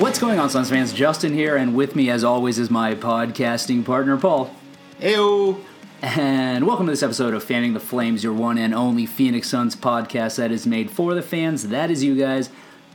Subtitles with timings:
[0.00, 0.94] What's going on, Suns fans?
[0.94, 4.50] Justin here, and with me, as always, is my podcasting partner, Paul.
[4.98, 5.62] Heyo.
[6.00, 9.76] And welcome to this episode of Fanning the Flames, your one and only Phoenix Suns
[9.76, 11.68] podcast that is made for the fans.
[11.68, 12.48] That is you guys.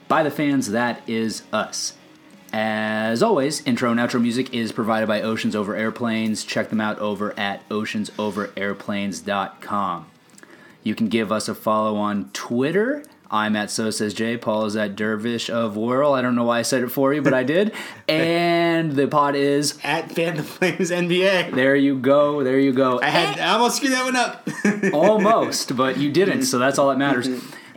[0.07, 1.93] By the fans, that is us.
[2.51, 6.43] As always, intro and outro music is provided by Oceans Over Airplanes.
[6.43, 10.05] Check them out over at oceansoverairplanes.com.
[10.81, 13.03] You can give us a follow on Twitter.
[13.35, 14.37] I'm at So Says Jay.
[14.37, 16.13] Paul is at Dervish of Whirl.
[16.13, 17.73] I don't know why I said it for you, but I did.
[18.07, 21.53] and the pod is At Fan the Flames NBA.
[21.53, 21.75] there.
[21.75, 22.43] You go.
[22.43, 22.99] There you go.
[23.01, 24.47] I had I almost screwed that one up.
[24.93, 27.27] almost, but you didn't, so that's all that matters.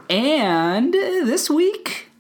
[0.09, 2.11] And this week,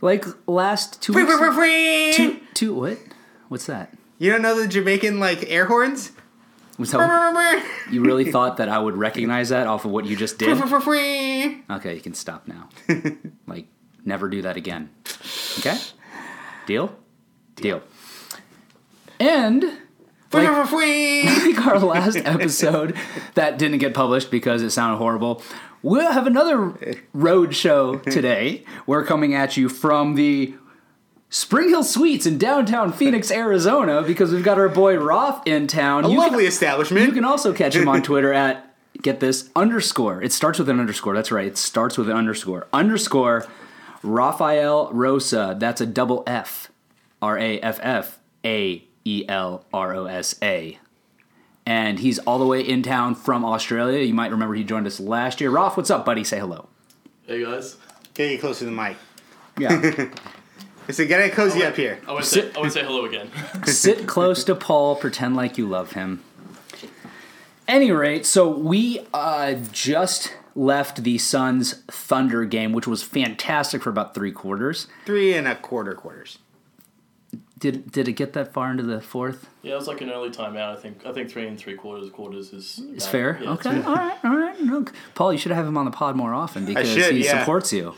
[0.00, 2.12] like last two Free, weeks, free, free, free.
[2.14, 2.98] two, two, what?
[3.48, 3.92] What's that?
[4.18, 6.12] You don't know the Jamaican like air horns?
[6.80, 10.06] Was Free, that free, you really thought that I would recognize that off of what
[10.06, 10.48] you just did?
[11.70, 12.70] Okay, you can stop now.
[13.46, 13.66] like,
[14.04, 14.88] never do that again.
[15.58, 15.76] Okay?
[16.66, 16.96] Deal?
[17.56, 17.82] Deal.
[19.20, 20.48] And Like-
[21.44, 22.96] like our last episode
[23.34, 25.42] that didn't get published because it sounded horrible.
[25.82, 26.74] We'll have another
[27.12, 28.64] road show today.
[28.86, 30.54] We're coming at you from the
[31.32, 36.04] Spring Hill Suites in downtown Phoenix, Arizona, because we've got our boy Roth in town.
[36.04, 37.06] A You lovely can, establishment.
[37.06, 40.20] you can also catch him on Twitter at get this underscore.
[40.22, 41.14] It starts with an underscore.
[41.14, 41.46] That's right.
[41.46, 42.66] It starts with an underscore.
[42.72, 43.46] Underscore
[44.02, 45.54] Rafael Rosa.
[45.58, 46.70] That's a double F.
[47.22, 50.78] R A F F A E L R O S A.
[51.64, 54.02] And he's all the way in town from Australia.
[54.02, 55.50] You might remember he joined us last year.
[55.50, 56.24] Roth, what's up, buddy?
[56.24, 56.68] Say hello.
[57.26, 57.76] Hey guys.
[58.14, 58.96] Get you get closer to the mic.
[59.58, 60.08] Yeah.
[60.92, 62.00] So get it cozy up here.
[62.06, 63.30] I want to say, I want to say hello again.
[63.64, 64.96] Sit close to Paul.
[64.96, 66.22] Pretend like you love him.
[67.68, 73.90] Any rate, so we uh, just left the Suns Thunder game, which was fantastic for
[73.90, 74.88] about three quarters.
[75.06, 76.38] Three and a quarter quarters.
[77.58, 79.48] Did did it get that far into the fourth?
[79.62, 80.76] yeah, it was like an early timeout.
[80.76, 81.04] I think.
[81.06, 82.80] I think three and three quarters quarters is.
[82.94, 83.38] It's uh, fair.
[83.40, 83.82] yeah, it's okay.
[83.82, 84.18] All right.
[84.24, 84.60] All right.
[84.60, 87.40] No, Paul, you should have him on the pod more often because should, he yeah.
[87.40, 87.94] supports you.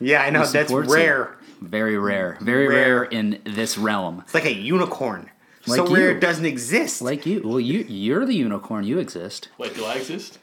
[0.00, 0.40] Yeah, I know.
[0.40, 0.96] He That's supports you.
[0.96, 1.36] rare.
[1.60, 2.38] Very rare.
[2.40, 3.00] Very Rare.
[3.00, 3.04] rare.
[3.04, 4.20] in this realm.
[4.24, 5.30] It's like a unicorn.
[5.66, 6.16] Like so rare you.
[6.16, 7.00] it doesn't exist.
[7.02, 7.40] Like you.
[7.44, 8.84] Well, you you're the unicorn.
[8.84, 9.48] You exist.
[9.58, 10.38] Wait, do I exist?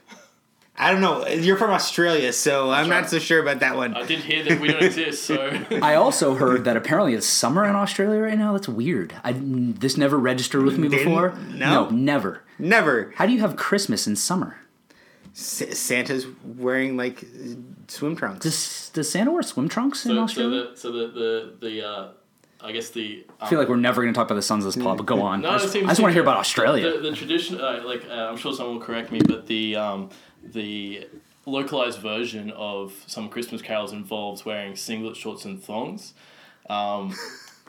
[0.77, 1.27] I don't know.
[1.27, 3.01] You're from Australia, so I'm right.
[3.01, 3.93] not so sure about that one.
[3.93, 5.25] I did hear that we don't exist.
[5.25, 5.51] So
[5.81, 8.53] I also heard that apparently it's summer in Australia right now.
[8.53, 9.13] That's weird.
[9.23, 11.05] I this never registered with me Didn't?
[11.05, 11.35] before.
[11.51, 11.89] No?
[11.89, 12.43] never.
[12.57, 13.11] Never.
[13.17, 14.57] How do you have Christmas in summer?
[15.33, 17.23] S- Santa's wearing like
[17.87, 18.43] swim trunks.
[18.43, 20.67] Does does Santa wear swim trunks in so, so Australia?
[20.71, 22.09] the so the the the uh,
[22.63, 23.25] I guess the.
[23.29, 24.97] Um, I feel like we're never going to talk about the Suns of this pod,
[24.97, 25.41] but go on.
[25.41, 26.91] No, I just, I just want to hear about Australia.
[26.91, 30.09] The, the tradition, uh, like uh, I'm sure someone will correct me, but the um,
[30.43, 31.07] the
[31.45, 36.13] localized version of some Christmas carols involves wearing singlet shorts and thongs.
[36.69, 37.15] Um,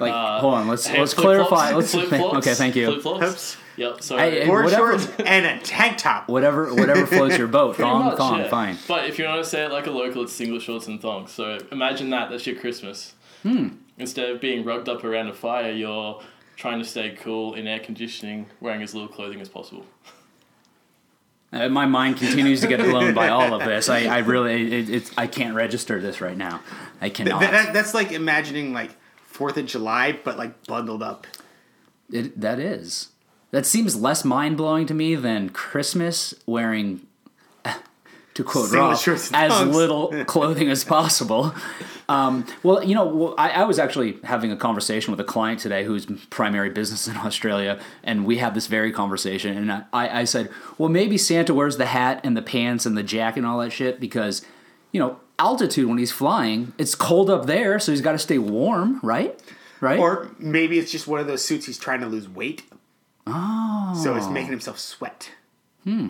[0.01, 0.69] like, uh, hold on.
[0.69, 1.75] Let's hey, let's flip-flops, clarify.
[1.77, 2.55] Let's flip-flops, okay.
[2.55, 2.87] Thank you.
[3.01, 3.57] Flip-flops.
[3.77, 4.03] Yep.
[4.03, 6.29] So Hey, hey, Board whatever- shorts and a tank top.
[6.29, 7.75] Whatever whatever floats your boat.
[7.77, 8.41] Pretty Thong much, thong.
[8.41, 8.49] yeah.
[8.49, 8.79] Fine.
[8.87, 11.31] But if you want to say it like a local, it's single shorts and thongs.
[11.31, 12.29] So imagine that.
[12.31, 13.15] That's your Christmas.
[13.43, 13.69] Hmm.
[13.99, 16.21] Instead of being rugged up around a fire, you're
[16.57, 19.87] trying to stay cool in air conditioning, wearing as little clothing as possible.
[21.53, 23.89] Uh, my mind continues to get blown by all of this.
[23.91, 26.61] I, I really it, it's I can't register this right now.
[27.01, 27.41] I Th- cannot.
[27.41, 28.91] that- that's like imagining like
[29.43, 31.27] Fourth of July, but like bundled up.
[32.13, 33.09] It, that is.
[33.51, 37.07] That seems less mind blowing to me than Christmas wearing,
[38.35, 41.53] to quote Singlet Roth, shorts and as little clothing as possible.
[42.09, 45.83] Um, well, you know, I, I was actually having a conversation with a client today
[45.85, 49.57] whose primary business in Australia, and we had this very conversation.
[49.57, 53.03] And I, I said, well, maybe Santa wears the hat and the pants and the
[53.03, 54.43] jacket and all that shit because,
[54.93, 58.39] you know, altitude when he's flying, it's cold up there, so he's got to stay
[58.39, 59.39] warm, right?
[59.81, 59.99] Right?
[59.99, 62.63] Or maybe it's just one of those suits he's trying to lose weight.
[63.27, 64.01] Oh.
[64.03, 65.31] So it's making himself sweat.
[65.85, 66.09] Hmm.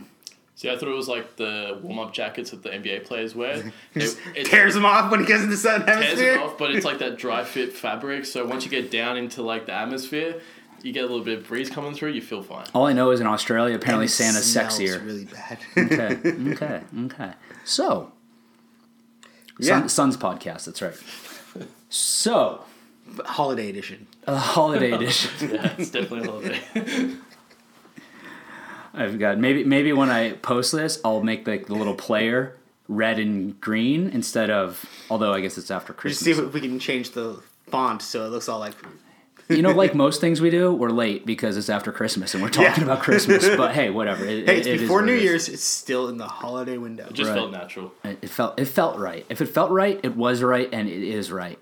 [0.55, 3.73] See, I thought it was like the warm up jackets that the NBA players wear.
[3.95, 6.35] Just it, it tears him off when he goes into the southern tears hemisphere.
[6.35, 8.27] it off, but it's like that dry fit fabric.
[8.27, 10.41] So once you get down into like the atmosphere,
[10.83, 12.11] you get a little bit of breeze coming through.
[12.11, 12.67] You feel fine.
[12.75, 15.05] all I know is in Australia, apparently And Santa's sexier.
[15.05, 15.59] Really bad.
[15.77, 17.33] okay, okay, okay.
[17.65, 18.13] So,
[19.59, 19.81] Yeah.
[19.87, 20.65] Sun, Suns podcast.
[20.67, 20.95] That's right.
[21.91, 22.65] So,
[23.25, 24.07] Holiday edition.
[24.27, 25.51] a holiday edition.
[25.53, 26.61] Yeah, it's definitely a holiday.
[28.95, 32.57] I've got maybe maybe when I post this, I'll make like the little player
[32.89, 34.85] red and green instead of.
[35.11, 36.49] Although I guess it's after Just see Christmas.
[36.49, 38.75] if we can change the font so it looks all like.
[39.49, 42.49] You know, like most things we do, we're late because it's after Christmas and we're
[42.51, 42.93] talking Yeah.
[42.93, 43.49] about Christmas.
[43.57, 44.25] But hey, whatever.
[44.25, 45.23] It, Hey, it- it's it is before what New it is.
[45.25, 45.49] Year's.
[45.49, 47.07] It's still in the holiday window.
[47.07, 47.37] It just Right.
[47.37, 47.93] felt natural.
[48.05, 49.27] It it felt it felt right.
[49.29, 51.59] If it felt right, it was right, and it is right.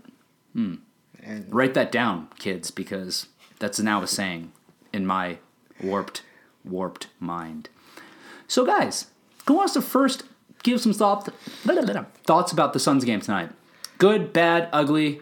[0.55, 0.75] Hmm.
[1.23, 3.27] And Write that down, kids, because
[3.59, 4.53] that's now a saying
[4.93, 5.37] in my
[5.83, 6.23] warped,
[6.65, 7.69] warped mind.
[8.49, 9.07] So, guys,
[9.47, 10.23] who wants to first
[10.63, 11.29] give some thought,
[12.25, 13.51] thoughts about the Suns game tonight?
[13.99, 15.21] Good, bad, ugly,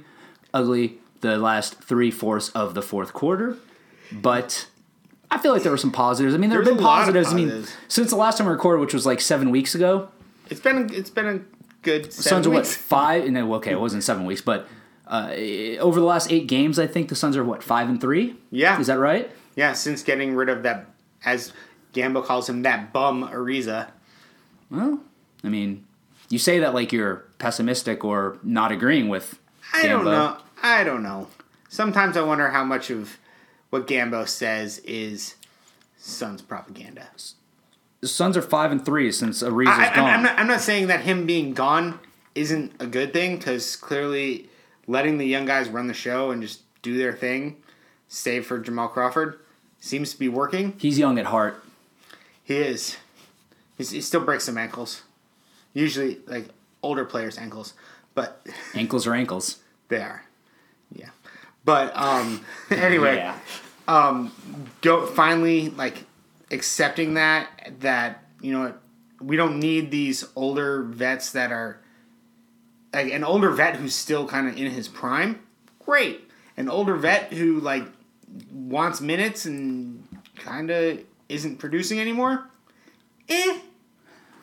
[0.54, 0.98] ugly.
[1.20, 3.56] The last three fourths of the fourth quarter,
[4.12, 4.68] but
[5.30, 6.34] I feel like there were some positives.
[6.34, 7.32] I mean, there have been of positives.
[7.32, 10.08] I mean, since the last time we recorded, which was like seven weeks ago,
[10.48, 11.40] it's been it's been a
[11.82, 13.28] good seven Suns are what five?
[13.30, 14.68] No, okay, it wasn't seven weeks, but
[15.06, 15.32] uh,
[15.80, 18.36] over the last eight games, I think the Suns are what five and three.
[18.50, 18.78] Yeah.
[18.80, 19.30] is that right?
[19.56, 20.86] Yeah, since getting rid of that,
[21.24, 21.52] as
[21.94, 23.88] Gambo calls him, that bum Ariza.
[24.70, 25.00] Well,
[25.42, 25.84] I mean,
[26.28, 29.38] you say that like you're pessimistic or not agreeing with.
[29.72, 30.38] I don't know.
[30.62, 31.28] I don't know.
[31.68, 33.18] Sometimes I wonder how much of
[33.70, 35.36] what Gambo says is
[35.98, 37.08] Suns propaganda.
[38.00, 40.10] The Suns are five and three since Ariza's I, I, gone.
[40.10, 41.98] I'm, not, I'm not saying that him being gone
[42.34, 44.48] isn't a good thing because clearly
[44.86, 47.56] letting the young guys run the show and just do their thing,
[48.06, 49.40] save for Jamal Crawford,
[49.80, 50.74] seems to be working.
[50.78, 51.62] He's young at heart.
[52.44, 52.96] He is.
[53.76, 55.02] He's, he still breaks some ankles.
[55.74, 56.46] Usually, like
[56.82, 57.74] older players' ankles,
[58.14, 59.58] but Ankles are ankles.
[59.88, 60.24] they are.
[61.68, 63.38] But um, anyway, Yeah.
[64.80, 66.04] go finally like
[66.50, 68.80] accepting that that you know what,
[69.20, 71.78] we don't need these older vets that are
[72.94, 75.40] like an older vet who's still kind of in his prime.
[75.84, 77.84] Great, an older vet who like
[78.50, 82.46] wants minutes and kind of isn't producing anymore.
[83.28, 83.58] Eh.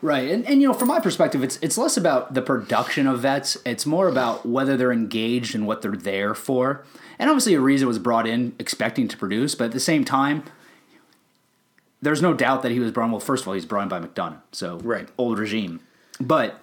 [0.02, 3.22] Right, and, and you know, from my perspective, it's it's less about the production of
[3.22, 3.58] vets.
[3.66, 6.84] It's more about whether they're engaged and what they're there for.
[7.18, 10.44] And obviously, Ariza was brought in expecting to produce, but at the same time,
[12.02, 13.10] there's no doubt that he was brought.
[13.10, 15.10] Well, first of all, he's brought in by McDonough, so Right.
[15.18, 15.80] old regime.
[16.20, 16.60] But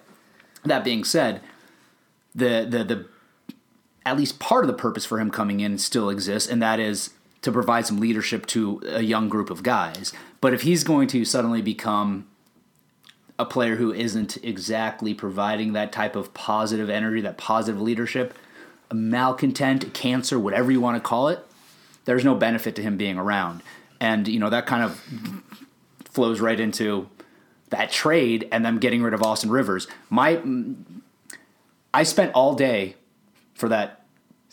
[0.63, 1.41] that being said,
[2.33, 3.05] the the the
[4.05, 7.11] at least part of the purpose for him coming in still exists, and that is
[7.41, 10.13] to provide some leadership to a young group of guys.
[10.39, 12.27] But if he's going to suddenly become
[13.39, 18.33] a player who isn't exactly providing that type of positive energy, that positive leadership,
[18.91, 21.45] a malcontent, cancer, whatever you want to call it,
[22.05, 23.63] there's no benefit to him being around.
[23.99, 25.01] And, you know, that kind of
[26.05, 27.09] flows right into
[27.69, 29.87] that trade and them getting rid of Austin Rivers.
[30.09, 30.41] My
[31.93, 32.95] I spent all day
[33.53, 34.03] for that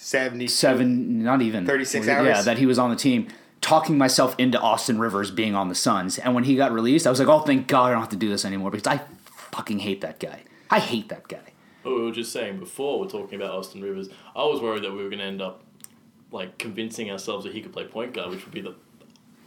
[0.02, 2.26] Seventy seven, not even 36 hours.
[2.26, 3.28] Yeah, that he was on the team,
[3.60, 6.18] talking myself into Austin Rivers being on the Suns.
[6.18, 8.16] And when he got released, I was like, oh, thank God I don't have to
[8.16, 10.42] do this anymore because I fucking hate that guy.
[10.70, 11.52] I hate that guy.
[11.84, 14.08] We were just saying before, we're talking about Austin Rivers.
[14.36, 15.62] I was worried that we were going to end up
[16.32, 18.74] like convincing ourselves that he could play point guard, which would be the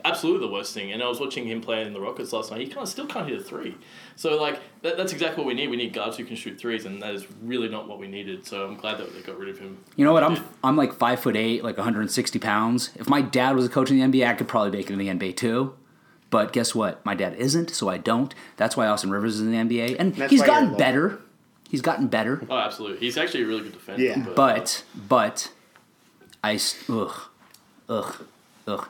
[0.06, 0.92] absolutely the worst thing.
[0.92, 2.62] And I was watching him play in the Rockets last night.
[2.62, 3.78] He kind of still can't hit a three.
[4.16, 5.70] So like that, that's exactly what we need.
[5.70, 8.46] We need guards who can shoot threes, and that is really not what we needed.
[8.46, 9.84] So I'm glad that they got rid of him.
[9.96, 10.24] You know what?
[10.24, 10.44] I'm Did.
[10.64, 12.92] I'm like five foot eight, like 160 pounds.
[12.96, 15.00] If my dad was a coach in the NBA, I could probably make it in
[15.00, 15.76] the NBA too.
[16.30, 17.06] But guess what?
[17.06, 18.34] My dad isn't, so I don't.
[18.58, 21.20] That's why Austin Rivers is in the NBA, and That's he's gotten better.
[21.70, 22.46] He's gotten better.
[22.50, 23.00] Oh, absolutely.
[23.00, 24.04] He's actually a really good defender.
[24.04, 24.26] Yeah.
[24.36, 25.52] But but
[26.44, 27.30] I ugh
[27.90, 28.26] ugh
[28.68, 28.88] ugh.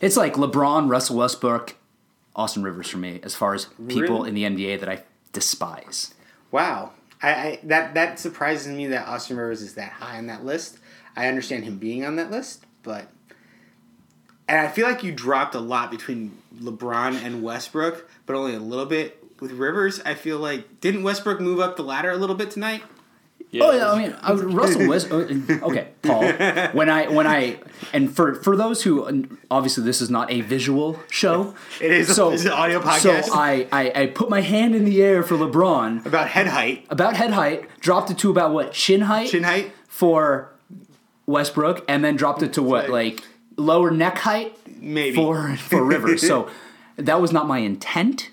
[0.00, 1.76] It's like LeBron, Russell Westbrook,
[2.36, 4.28] Austin Rivers for me, as far as people Really?
[4.30, 5.02] in the NBA that I
[5.32, 6.14] despise.
[6.50, 6.92] Wow.
[7.22, 10.78] I, I that that surprises me that Austin Rivers is that high on that list.
[11.16, 13.08] I understand him being on that list, but
[14.48, 18.58] and I feel like you dropped a lot between LeBron and Westbrook, but only a
[18.60, 20.00] little bit with Rivers.
[20.04, 22.82] I feel like didn't Westbrook move up the ladder a little bit tonight?
[23.54, 25.10] Yeah, Oh yeah, I mean I, Russell West.
[25.12, 25.16] uh,
[25.68, 26.22] Okay, Paul.
[26.72, 27.58] When I when I
[27.92, 28.92] and for for those who
[29.50, 31.54] obviously this is not a visual show.
[31.80, 33.24] It is a- So it's an audio podcast.
[33.26, 36.86] So I, I I put my hand in the air for LeBron About head height,
[36.90, 39.28] about head height, dropped it to about what chin height.
[39.30, 40.50] chin height, for
[41.26, 43.24] Westbrook, and then dropped it to what like- like
[43.56, 45.14] lower neck height maybe.
[45.16, 46.26] for for Rivers.
[46.26, 46.48] So
[46.96, 48.30] that was not my intent,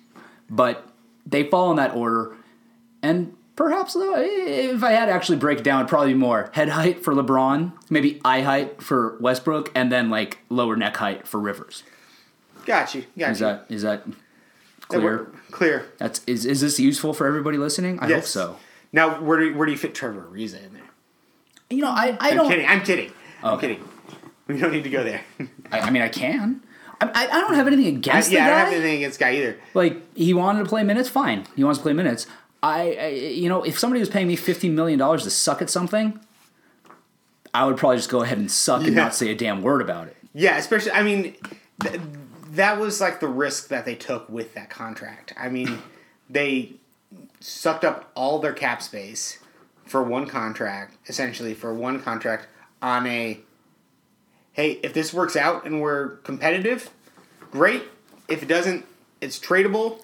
[0.50, 0.88] but
[1.26, 2.36] they fall in that order.
[3.04, 7.04] And perhaps though, if I had to actually break it down, probably more head height
[7.04, 11.84] for LeBron, maybe eye height for Westbrook, and then like lower neck height for Rivers.
[12.66, 13.46] got you, got Is you.
[13.46, 14.16] that is that That
[14.88, 15.02] clear?
[15.04, 15.86] work- Clear.
[16.00, 18.00] That's is is this useful for everybody listening?
[18.00, 18.58] I hope so.
[18.92, 20.90] Now, where do where do you fit Trevor Ariza in there?
[21.70, 22.50] You know, I, I I'm don't.
[22.50, 22.66] kidding.
[22.68, 23.12] I'm kidding.
[23.44, 23.84] I'm kidding.
[24.48, 25.22] We don't need to go there.
[25.72, 26.62] I, I mean, I can.
[27.00, 29.58] I, I, I don't have anything against yeah, I don't have anything against guy either.
[29.74, 31.46] Like he wanted to play minutes, fine.
[31.56, 32.28] He wants to play minutes.
[32.64, 35.70] I, I you know, if somebody was paying me fifteen million dollars to suck at
[35.70, 36.20] something,
[37.54, 40.08] I would probably just go ahead and suck and not say a damn word about
[40.08, 40.18] it.
[40.34, 40.92] Yeah, especially.
[40.92, 41.36] I mean,
[41.82, 42.00] th-
[42.52, 45.34] that was like the risk that they took with that contract.
[45.38, 45.80] I mean,
[46.30, 46.74] they
[47.40, 49.40] sucked up all their cap space
[49.86, 52.48] for one contract, essentially for one contract
[52.82, 53.40] on a
[54.54, 56.90] hey, if this works out and we're competitive,
[57.52, 57.84] great.
[58.28, 58.86] If it doesn't,
[59.20, 60.02] it's tradable,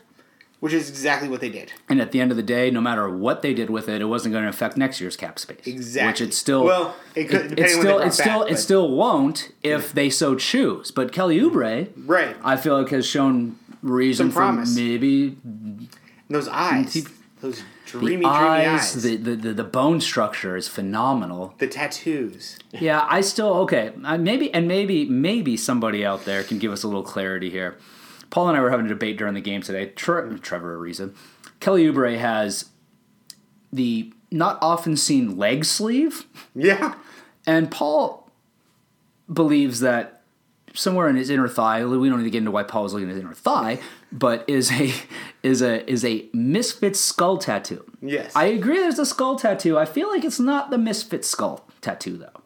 [0.60, 1.72] which is exactly what they did.
[1.90, 4.06] And at the end of the day, no matter what they did with it, it
[4.06, 5.66] wasn't going to affect next year's cap space.
[5.66, 6.08] Exactly.
[6.12, 9.52] Which it still Well, it could- it, it still it still back, it still won't
[9.64, 10.92] if they so choose.
[10.92, 12.36] But Kelly Oubre, Right.
[12.44, 14.76] I feel like has shown reason Some for promise.
[14.76, 15.88] maybe And
[16.30, 17.06] those eyes,
[17.42, 21.54] those dreamy, the dreamy eyes, eyes, The, the the the bone structure is phenomenal.
[21.60, 22.58] the tattoos.
[22.72, 23.92] Yeah, I still okay.
[23.96, 27.78] Maybe and maybe maybe somebody out there can give us a little clarity here.
[28.30, 29.88] Paul and I were having a debate during the game today.
[29.88, 31.14] Tre- Trevor Ariza,
[31.60, 32.66] Kelly Oubre has
[33.72, 36.96] the not often seen leg sleeve, Yeah.
[37.46, 38.30] and Paul
[39.32, 40.22] believes that
[40.74, 41.84] somewhere in his inner thigh.
[41.86, 43.80] We don't need to get into why Paul was looking at his inner thigh,
[44.12, 44.94] but is a
[45.44, 47.84] is a is a misfit skull tattoo.
[48.02, 48.32] Yes.
[48.36, 48.78] I agree.
[48.80, 49.78] There's a skull tattoo.
[49.78, 52.42] I feel like it's not the misfit skull tattoo though.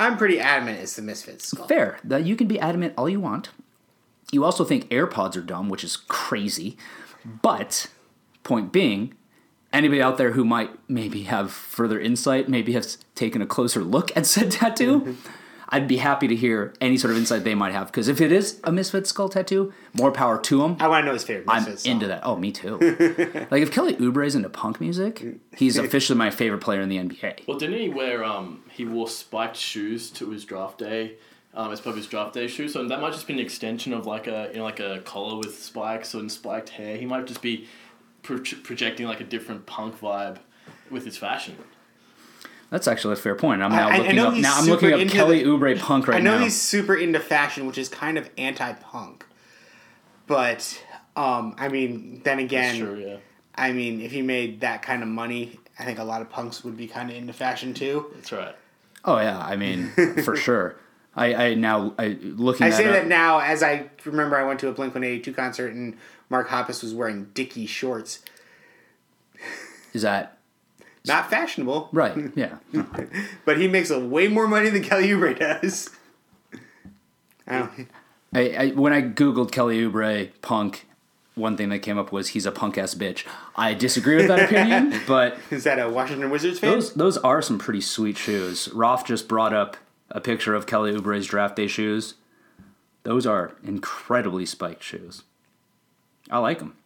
[0.00, 1.66] I'm pretty adamant it's the Misfits skull.
[1.66, 1.98] Fair.
[2.04, 3.48] That you can be adamant all you want.
[4.32, 6.76] You also think AirPods are dumb, which is crazy.
[7.24, 7.88] But
[8.42, 9.14] point being,
[9.72, 14.14] anybody out there who might maybe have further insight, maybe has taken a closer look
[14.16, 15.16] at said tattoo,
[15.70, 17.88] I'd be happy to hear any sort of insight they might have.
[17.88, 20.76] Because if it is a Misfit skull tattoo, more power to them.
[20.80, 21.92] I want to know his favorite I'm song.
[21.92, 22.20] into that.
[22.24, 22.78] Oh, me too.
[23.50, 25.22] like if Kelly Oubre is into punk music,
[25.56, 27.46] he's officially my favorite player in the NBA.
[27.46, 31.16] Well, didn't he wear um he wore spiked shoes to his draft day,
[31.54, 32.72] um as part of his draft day shoes?
[32.72, 35.36] So that might just be an extension of like a you know like a collar
[35.38, 36.96] with spikes and spiked hair.
[36.96, 37.66] He might just be
[38.22, 40.38] pro- projecting like a different punk vibe
[40.90, 41.56] with his fashion.
[42.70, 43.62] That's actually a fair point.
[43.62, 44.34] I'm now I- I looking know up.
[44.34, 46.30] Now I'm looking up Kelly the- Oubre punk right now.
[46.32, 46.44] I know now.
[46.44, 49.24] he's super into fashion, which is kind of anti-punk.
[50.26, 50.82] But
[51.16, 53.16] um, I mean, then again, Sure, yeah.
[53.54, 56.62] I mean, if he made that kind of money, I think a lot of punks
[56.64, 58.06] would be kind of into fashion too.
[58.14, 58.54] That's right.
[59.04, 59.88] Oh yeah, I mean
[60.22, 60.76] for sure.
[61.18, 62.66] I, I now I looking.
[62.66, 65.20] I say up, that now as I remember I went to a Blink One Eighty
[65.20, 65.96] Two concert and
[66.30, 68.20] Mark Hoppus was wearing Dickie shorts.
[69.92, 70.38] is that
[71.06, 72.16] Not fashionable, right?
[72.36, 72.56] Yeah.
[73.44, 75.90] but he makes a way more money than Kelly Oubre does.
[77.46, 77.68] I
[78.32, 80.86] I, I when I googled Kelly Oubre punk,
[81.34, 83.24] one thing that came up was he's a punk ass bitch.
[83.56, 86.70] I disagree with that opinion, but is that a Washington Wizards fan?
[86.70, 88.68] those those are some pretty sweet shoes.
[88.72, 89.76] Roth just brought up
[90.10, 92.14] a picture of Kelly Oubre's draft day shoes.
[93.04, 95.22] Those are incredibly spiked shoes.
[96.30, 96.76] I like them.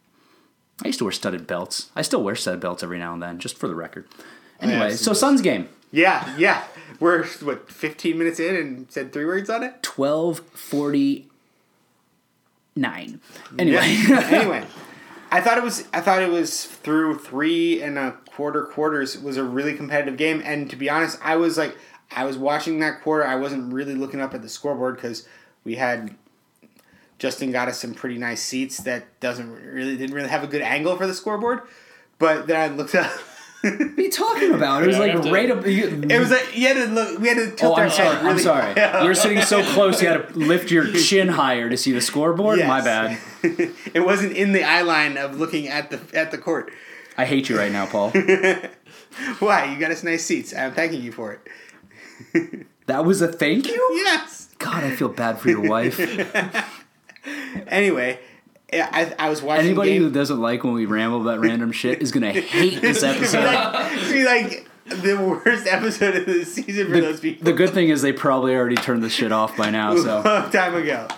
[0.85, 1.91] I used to wear studded belts.
[1.95, 4.07] I still wear studded belts every now and then, just for the record.
[4.61, 5.13] Anyway, so.
[5.13, 5.69] Suns game.
[5.91, 6.65] Yeah, yeah.
[7.01, 9.83] We're what fifteen minutes in and said three words on it.
[9.83, 11.29] twelve forty
[12.77, 13.21] nine.
[13.59, 14.65] Anyway, anyway,
[15.33, 15.85] I thought it was.
[15.95, 20.19] I thought it was through three and a quarter quarters It was a really competitive
[20.19, 20.43] game.
[20.45, 21.75] And to be honest, I was like,
[22.15, 23.27] I was watching that quarter.
[23.27, 25.27] I wasn't really looking up at the scoreboard because
[25.65, 26.15] we had
[27.19, 30.61] Justin got us some pretty nice seats that doesn't really didn't really have a good
[30.61, 31.63] angle for the scoreboard.
[32.19, 33.11] But then I looked up.
[33.63, 34.83] What are you talking about?
[34.83, 35.67] It was Yeah, I like have to- right up.
[35.67, 37.19] You, It was like you had to look.
[37.21, 38.09] We had to oh, tilt our I'm sorry.
[38.09, 38.75] head really I'm sorry.
[38.75, 39.03] high.
[39.03, 40.03] You were sitting so close.
[40.03, 42.59] You had to lift your chin higher to see the scoreboard.
[42.59, 42.69] Yes.
[42.69, 43.19] My bad.
[43.95, 46.73] it wasn't in the eye line of looking at the at the court.
[47.17, 48.11] I hate you right now, Paul.
[49.39, 49.73] Why?
[49.73, 50.55] You got us nice seats.
[50.55, 51.39] I'm thanking you for
[52.33, 52.67] it.
[52.87, 53.91] That was a thank you.
[53.95, 54.49] Yes.
[54.59, 55.99] God, I feel bad for your wife.
[57.69, 58.32] Anyway, yeah,
[58.73, 59.67] I, I was watching.
[59.67, 63.03] Anybody game, who doesn't like when we ramble about random shit is gonna hate this
[63.03, 63.45] episode.
[63.45, 67.45] like, be like the worst episode of the season for those people.
[67.45, 69.93] The good thing is they probably already turned this shit off by now.
[69.97, 71.09] a So long time ago.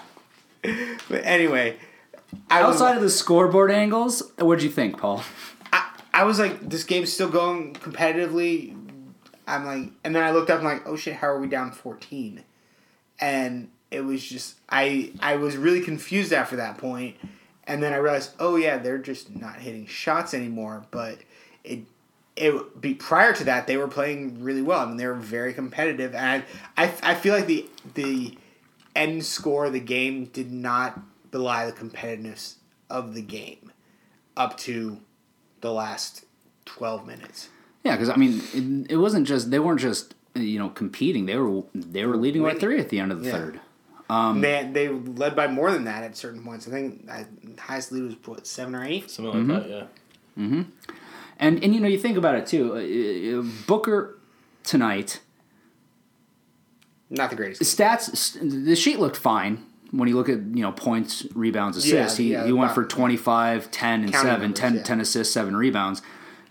[0.63, 1.77] But anyway,
[2.51, 5.23] I was outside of the scoreboard angles, what'd you think, Paul?
[5.73, 8.77] I, I was like, this game's still going competitively.
[9.47, 11.71] I'm like, and then I looked up and like, oh shit, how are we down
[11.73, 12.43] 14?
[13.21, 17.17] And it was just, I I was really confused after that point,
[17.67, 20.85] and then I realized, oh yeah, they're just not hitting shots anymore.
[20.91, 21.19] But
[21.63, 21.81] it
[22.37, 24.81] it be prior to that, they were playing really well.
[24.81, 26.45] I mean, they were very competitive, and
[26.77, 28.37] I I, feel like the the
[28.97, 32.55] end score of the game did not belie the competitiveness
[32.91, 33.73] of the game
[34.37, 34.99] up to
[35.61, 36.25] the last
[36.67, 37.49] 12 minutes.
[37.83, 41.37] Yeah, because I mean, it, it wasn't just they weren't just you know competing; they
[41.37, 43.33] were they were leading by three at the end of the Yeah.
[43.33, 43.61] third.
[44.09, 46.69] They, they led by more than that at certain points.
[46.69, 47.27] I think I,
[47.59, 49.11] highest lead was what seven or eight.
[49.11, 50.63] Something like that, yeah.
[51.39, 52.75] And and you know you think about it too.
[52.75, 54.19] Uh, uh, Booker
[54.63, 55.21] tonight
[57.11, 57.63] Not the greatest.
[57.63, 58.39] stats.
[58.67, 62.19] The sheet looked fine when you look at you know points, rebounds, assists.
[62.19, 64.83] Yeah, he yeah, he went for 25, 10, and Counting 7, numbers, 10, yeah.
[64.83, 66.03] 10 assists, seven rebounds.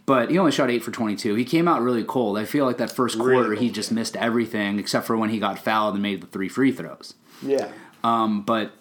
[0.05, 1.35] but he only shot eight for 22.
[1.35, 2.37] He came out really cold.
[2.37, 5.29] I feel like that first Really quarter he cold, just missed everything except for when
[5.29, 7.13] he got fouled and made the three free throws.
[7.43, 7.71] Yeah.
[8.03, 8.71] Um, but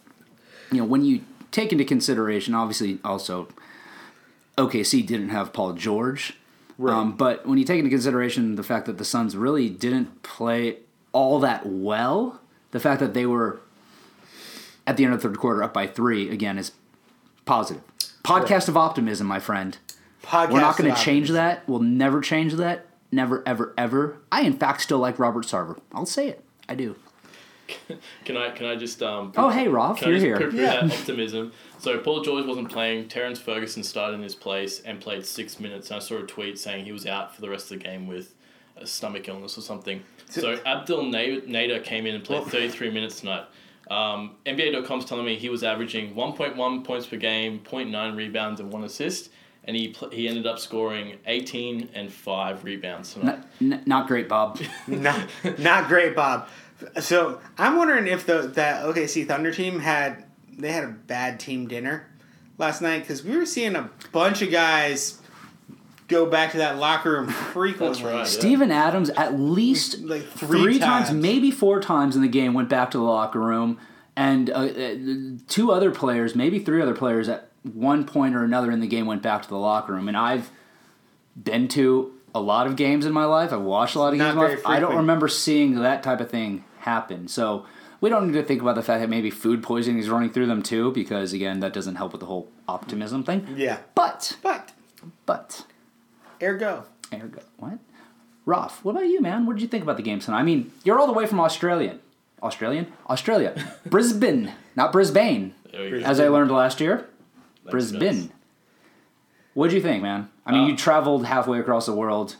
[0.70, 3.48] you know when you take into consideration, obviously also
[4.58, 6.34] OKC didn't have Paul George.
[6.78, 6.94] Right.
[6.94, 10.78] Um, but when you take into consideration the fact that the Suns really didn't play
[11.12, 12.40] all that well,
[12.70, 13.60] the fact that they were
[14.86, 16.72] at the end of the third quarter up by three again is
[17.44, 17.82] positive.
[18.24, 19.78] Podcast of optimism, my friend.
[20.22, 21.68] Podcast We're not going to change that.
[21.68, 22.86] We'll never change that.
[23.10, 24.18] Never, ever, ever.
[24.30, 25.78] I, in fact, still like Robert Sarver.
[25.92, 26.44] I'll say it.
[26.68, 26.96] I do.
[28.24, 29.32] Can I can I just um?
[29.36, 30.38] Oh, hey, Rolf, Can you're just here.
[30.38, 30.80] poo-poo Yeah.
[30.86, 31.52] that optimism?
[31.78, 33.08] So Paul George wasn't playing.
[33.08, 35.90] Terrence Ferguson started in his place and played six minutes.
[35.90, 38.06] And I saw a tweet saying he was out for the rest of the game
[38.06, 38.34] with
[38.76, 40.02] a stomach illness or something.
[40.30, 43.44] So Abdel Nader came in and played 33 minutes tonight.
[43.90, 48.84] Um, NBA.com's telling me he was averaging 1.1 points per game, 0.9 rebounds, and one
[48.84, 49.30] assist.
[49.64, 53.44] And he pl- he ended up scoring 18 and 5 rebounds tonight.
[53.60, 54.58] N- n- not great, Bob.
[54.88, 56.48] not, not great, Bob.
[57.00, 60.24] So I'm wondering if the that OKC Thunder team had
[60.56, 62.06] they had a bad team dinner
[62.58, 65.18] last night because we were seeing a bunch of guys
[66.08, 68.04] go back to that locker room frequently.
[68.04, 68.26] right.
[68.26, 71.08] Steven Adams, at least Like three, three times.
[71.08, 71.22] times.
[71.22, 73.78] maybe four times in the game, went back to the locker room.
[74.14, 74.94] And uh, uh,
[75.48, 79.06] two other players, maybe three other players, at one point or another in the game
[79.06, 80.06] went back to the locker room.
[80.06, 80.50] And I've
[81.42, 83.52] been to a lot of games in my life.
[83.52, 84.66] I've watched a lot of Not games in my life.
[84.66, 87.28] I don't remember seeing that type of thing happen.
[87.28, 87.64] So
[88.00, 90.46] we don't need to think about the fact that maybe food poisoning is running through
[90.46, 93.46] them too, because again, that doesn't help with the whole optimism thing.
[93.56, 94.72] Yeah, But, but
[95.26, 95.64] but,
[96.42, 97.40] ergo, Ergo.
[97.58, 97.78] What?
[98.46, 99.46] Roth, what about you, man?
[99.46, 100.38] What did you think about the game tonight?
[100.40, 102.00] I mean, you're all the way from Australian.
[102.42, 102.92] Australian?
[103.08, 103.54] Australia.
[103.86, 104.52] Brisbane.
[104.76, 106.06] Not Brisbane, There we go.
[106.06, 106.98] as I learned last year.
[107.64, 108.32] Thanks, Brisbane.
[109.54, 110.28] What'd you think, man?
[110.46, 112.36] I mean, Uh, you traveled halfway across the world.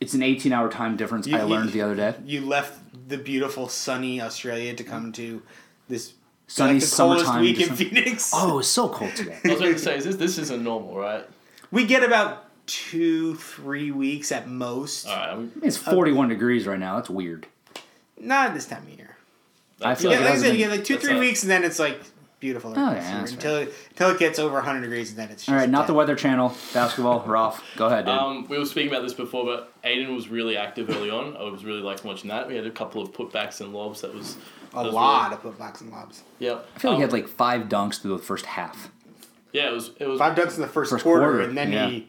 [0.00, 2.14] It's an 18 hour time difference, You- I learned you- the other day.
[2.24, 5.42] you left the beautiful sunny Australia to come to
[5.88, 6.14] this
[6.46, 8.32] Sunny like the summertime week in Phoenix.
[8.34, 9.38] Oh, it was so cold today.
[9.44, 11.24] I was about to say, is this this isn't normal, right?
[11.70, 15.06] We get about two, three weeks at most.
[15.06, 15.28] All right.
[15.30, 16.96] I'm, It's 41 degrees right now.
[16.96, 17.46] That's weird.
[18.18, 19.16] Not this time of year.
[19.82, 21.20] I feel Yeah, like, like I said, you been- get like two, that's three not-
[21.20, 22.00] weeks, and then it's like
[22.40, 22.72] beautiful.
[22.74, 25.28] Oh, yeah, rest of that's until it, until it gets over 100 degrees, and then
[25.30, 25.94] it's just All right, not the.
[25.94, 26.54] Weather Channel.
[26.74, 27.20] Basketball.
[27.26, 28.14] Roth, go ahead, dude.
[28.14, 31.36] Um, we were speaking about this before, but Ayton was really active early on.
[31.36, 32.48] I was really liking watching that.
[32.48, 34.00] We had a couple of putbacks and lobs.
[34.00, 34.36] That was
[34.72, 36.22] A that was lot of putbacks and lobs.
[36.40, 36.66] Really, yep.
[36.74, 38.90] I feel like he Um, had like five dunks through the first half.
[39.52, 41.72] yeah, it was it was, Five dunks in the first, First quarter, quarter, and then
[41.72, 41.88] yeah.
[41.88, 42.08] he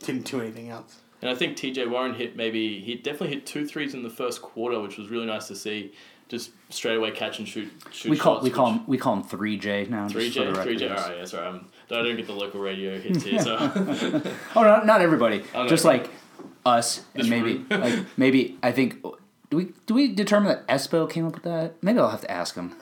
[0.00, 0.96] didn't do anything else.
[1.22, 1.86] and I think T.J.
[1.86, 5.26] Warren hit maybe he definitely hit two threes in the first quarter, which was really
[5.26, 5.92] nice to see.
[6.28, 7.70] Just straight away catch and shoot.
[7.90, 10.08] shoot We call shots, we call which- him we call him three J now.
[10.08, 10.88] Three J, three J.
[10.88, 11.46] All right, yeah, sorry.
[11.46, 13.56] I'm, I don't get the local radio hits here, so
[14.56, 15.42] Oh, no, not everybody.
[15.54, 15.92] Oh, Just no.
[15.92, 16.10] like
[16.66, 19.02] us, and maybe like maybe I think.
[19.50, 21.82] Do we do we determine that Espo came up with that?
[21.82, 22.74] Maybe I'll have to ask him.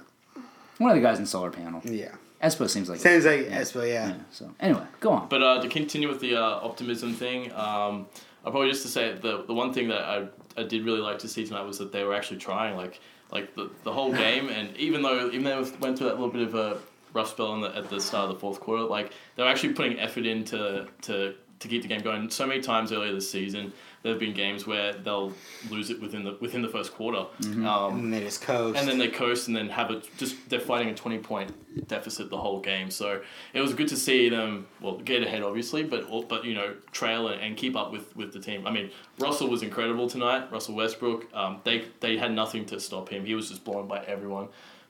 [0.78, 1.80] One of the guys in solar panel.
[1.84, 2.16] Yeah.
[2.42, 2.98] Espo seems like.
[2.98, 4.08] Sounds like Espo, yeah.
[4.08, 5.28] yeah, so anyway, go on.
[5.28, 8.06] But uh, to continue with the uh, optimism thing, um,
[8.44, 11.20] I'll probably just to say the the one thing that I, I did really like
[11.20, 14.48] to see tonight was that they were actually trying like like the, the whole game,
[14.48, 16.78] and even though even though they went through that little bit of a
[17.12, 19.72] rough spell in the, at the start of the fourth quarter, like they were actually
[19.72, 22.30] putting effort into to to keep the game going.
[22.30, 25.32] So many times earlier this season, there have been games where they'll
[25.70, 27.26] lose it within the within the first quarter.
[27.44, 28.78] Um, And they just coast.
[28.78, 32.30] and then they coast and then have it just they're fighting a 20 point deficit
[32.30, 33.20] the whole game so
[33.52, 37.28] it was good to see them well get ahead obviously but but you know trail
[37.28, 40.74] and, and keep up with with the team i mean russell was incredible tonight russell
[40.74, 44.48] westbrook um, they they had nothing to stop him he was just blown by everyone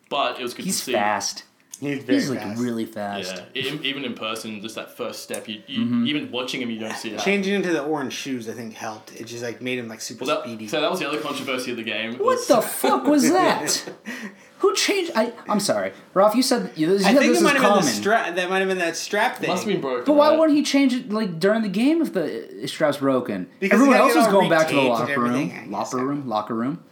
[0.08, 1.42] but it was good He's to see He's fast.
[1.80, 2.60] He's very He's like fast.
[2.60, 3.42] really fast.
[3.54, 6.06] yeah, e- even in person, just that first step, you, you Mm-hmm.
[6.06, 7.20] even watching him, you don't see that.
[7.20, 9.14] Changing into the orange shoes, I think, helped.
[9.20, 10.68] It just like made him like super Well, speedy.
[10.68, 12.12] so that was the other controversy of the game.
[12.12, 13.82] What was- the fuck was that?
[14.60, 15.12] Who changed?
[15.14, 16.34] I I'm sorry, Ralph.
[16.34, 17.84] You said you, you I said think this it is might have been common.
[17.84, 18.34] the strap.
[18.36, 19.50] That might have been that strap thing.
[19.50, 20.04] Must have been broken.
[20.06, 20.38] But why right?
[20.38, 23.48] wouldn't he change it like during the game if the uh, strap's broken?
[23.60, 25.68] Because Everyone else was going back to the locker room, everything, I guess.
[25.70, 26.82] locker room, locker room.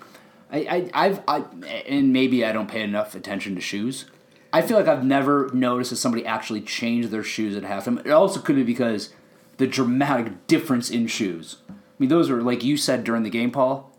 [0.52, 0.58] I,
[0.94, 1.44] I I've I
[1.88, 4.04] and maybe I don't pay enough attention to shoes.
[4.54, 7.98] I feel like I've never noticed that somebody actually changed their shoes at halftime.
[8.06, 9.12] It also could be because
[9.56, 11.56] the dramatic difference in shoes.
[11.68, 13.90] I mean, those were like you said during the game, Paul.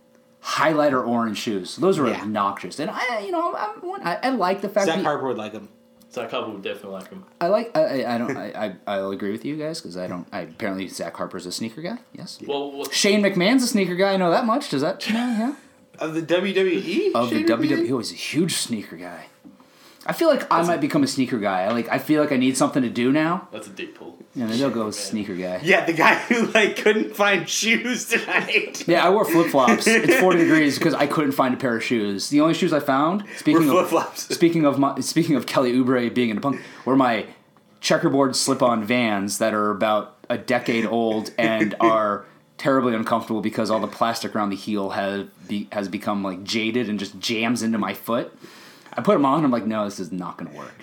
[0.44, 1.76] Highlighter orange shoes.
[1.76, 2.22] Those are Yeah.
[2.22, 5.28] obnoxious, and I, you know, I'm, I, I like the fact that Zach that Harper
[5.28, 5.70] would like him.
[6.12, 7.26] Zach Harper would definitely like him.
[7.42, 7.76] I like.
[7.76, 8.38] I, I, I don't.
[8.38, 10.28] I, I I'll agree with you guys because I don't.
[10.32, 11.98] I apparently Zach Harper's a sneaker guy.
[12.14, 12.38] Yes.
[12.46, 14.14] Well, what, Shane McMahon's a sneaker guy.
[14.14, 14.70] I know that much.
[14.70, 15.06] Does that?
[15.10, 15.38] Yeah.
[15.40, 15.56] yeah.
[16.00, 17.14] Of the WWE?
[17.16, 17.70] Of Shane the McMahon?
[17.70, 19.26] WWE, he was a huge sneaker guy.
[20.08, 21.64] I feel like I might become a sneaker guy.
[21.64, 23.48] I like I feel like I need something to do now.
[23.52, 24.18] That's a deep pull.
[24.36, 24.92] Yeah, maybe I'll go Man.
[24.94, 25.62] sneaker guy.
[25.64, 28.88] Yeah, the guy who like couldn't find shoes tonight.
[28.88, 29.88] Yeah, I wore flip flops.
[30.06, 32.30] It's forty degrees because I couldn't find a pair of shoes.
[32.30, 34.22] The only shoes I found, speaking Were of flip-flops.
[34.36, 37.26] speaking of my, speaking of Kelly Oubre being in a punk, were my
[37.82, 42.26] checkerboard slip-on Vans that are about a decade old and are
[42.58, 46.90] terribly uncomfortable because all the plastic around the heel has be, has become like jaded
[46.90, 48.36] and just jams into my foot.
[48.98, 49.38] I put them on.
[49.38, 50.76] and I'm like, no, this is not going to work.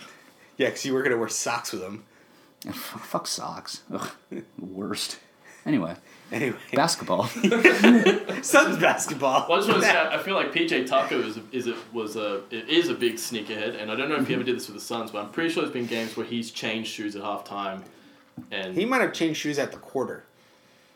[0.56, 2.04] Yeah, because you were gonna wear socks with them.
[2.72, 3.82] Fuck socks.
[3.92, 4.10] Ugh,
[4.58, 5.18] worst.
[5.64, 5.96] Anyway,
[6.32, 7.26] Anyway, basketball.
[8.42, 9.46] Suns basketball.
[9.48, 11.66] Well, I just want to say, I I feel like PJ Tucker is a, is
[11.68, 14.42] a, was a it is a big sneakerhead, and I don't know if he ever
[14.42, 14.46] mm-hmm.
[14.46, 16.90] did this with the Suns, but I'm pretty sure there's been games where he's changed
[16.90, 17.82] shoes at halftime,
[18.50, 20.24] and He might have changed shoes at the quarter.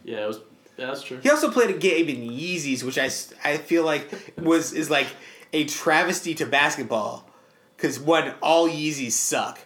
[0.04, 0.40] yeah, it was
[0.78, 1.18] yeah, that's true.
[1.22, 4.90] He also played a game in Yeezys, which I, s- I feel like was is
[4.90, 5.06] like
[5.52, 7.28] a travesty to basketball,
[7.76, 9.60] because one all Yeezys suck.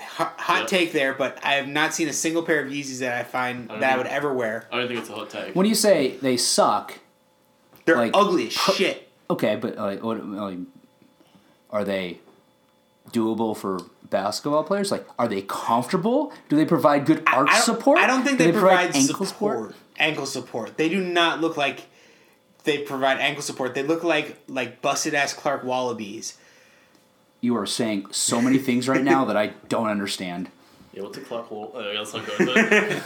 [0.00, 0.66] Hot, hot Yeah.
[0.66, 3.66] take there, but I have not seen a single pair of Yeezys that I find
[3.70, 4.66] I don't that I would ever wear.
[4.72, 5.54] I don't think it's a hot take.
[5.54, 6.98] when you say they suck,
[7.84, 9.08] They're Like, ugly as shit.
[9.28, 10.58] Okay, but uh, what, like,
[11.70, 12.18] are they
[13.12, 14.90] doable for basketball players?
[14.90, 16.32] Like, are they comfortable?
[16.48, 17.98] Do they provide good arch I don't, support?
[17.98, 19.74] I don't think Do they, provide, ankle support.
[19.98, 20.76] Ankle support.
[20.76, 21.82] They do not look like
[22.64, 23.74] they provide ankle support.
[23.74, 26.38] They look like like busted ass Clark Wallabies.
[27.40, 30.48] You are saying so many things right now that I don't understand.
[30.94, 31.72] Yeah, what's a Clark Wall?
[31.74, 33.02] Oh, that's not good.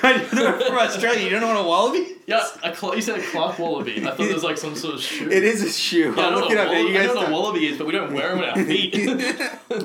[0.00, 1.22] But You're from Australia.
[1.24, 2.16] You don't know what a wallaby?
[2.26, 3.98] yeah, a Cl- you said a Clark Wallaby.
[4.06, 5.28] I thought there was like some sort of shoe.
[5.30, 6.14] It is a shoe.
[6.16, 6.68] Yeah, I I'll look it up.
[6.68, 8.58] wall- You I guys know what a wallaby is, but we don't wear them on
[8.58, 9.10] our feet.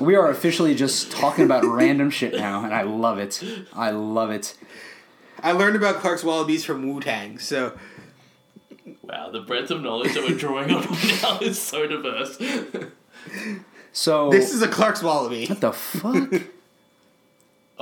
[0.00, 3.42] We are officially just talking about random shit now, and I love it.
[3.74, 4.54] I love it.
[5.42, 7.38] I learned about Clark's Wallabies from Wu Tang.
[7.38, 7.78] So
[9.02, 10.82] wow, the breadth of knowledge that we're drawing on
[11.22, 12.38] now is so diverse.
[13.92, 15.46] So this is a Clark's Wallaby.
[15.46, 16.32] what the fuck?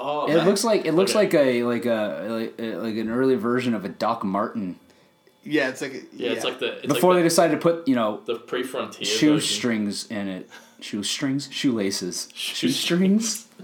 [0.00, 1.18] Oh, It that- looks like it looks Okay.
[1.18, 4.78] like a like a like, uh, like an early version of a Doc Martin.
[5.42, 7.60] Yeah, it's like a, yeah, it's like the it's Before like they the, decided to
[7.60, 9.18] put you know the pre-frontier version.
[9.18, 10.48] shoestrings in it.
[10.80, 13.46] Shoestrings, shoelaces, shoestrings.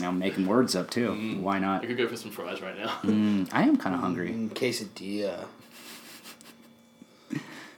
[0.00, 1.10] Now I'm making words up too.
[1.10, 1.40] Mm.
[1.40, 1.82] Why not?
[1.82, 2.88] You could go for some fries right now.
[3.04, 4.30] Mm, I am kind of hungry.
[4.30, 5.44] Mm, quesadilla.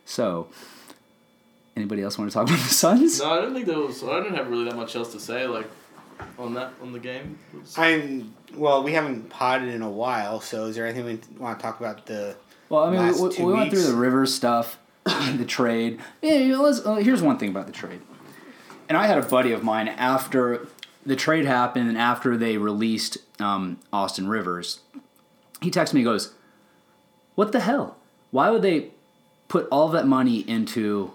[0.07, 0.49] So,
[1.77, 3.21] anybody else want to talk about the Suns?
[3.21, 4.03] No, I don't think there was.
[4.03, 5.47] I don't have really that much else to say.
[5.47, 5.69] Like
[6.39, 7.39] on that on the game.
[7.53, 8.83] Was- I'm well.
[8.83, 12.07] We haven't potted in a while, so is there anything we want to talk about?
[12.07, 12.37] The
[12.69, 16.01] Well, I mean, Last we, we, we went through the Rivers stuff, the trade.
[16.23, 18.01] Yeah, you know, let's, uh, here's one thing about the trade.
[18.89, 20.69] And I had a buddy of mine after
[21.05, 24.81] the trade happened and after they released um, Austin Rivers.
[25.61, 26.35] He texts me, he goes,
[27.35, 27.97] What the hell?
[28.31, 28.91] Why would they
[29.49, 31.13] put all that money into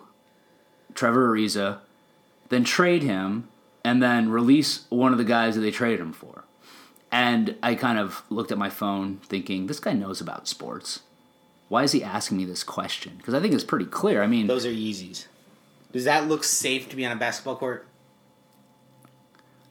[0.94, 1.80] Trevor Ariza,
[2.50, 3.48] then trade him,
[3.84, 6.44] and then release one of the guys that they traded him for?
[7.12, 11.02] And I kind of looked at my phone thinking, This guy knows about sports
[11.72, 13.13] why is he asking me this question?
[13.15, 14.22] Because I think it's pretty clear.
[14.22, 15.28] I mean, those are Yeezys.
[15.94, 17.88] Does that look safe to be on a basketball court?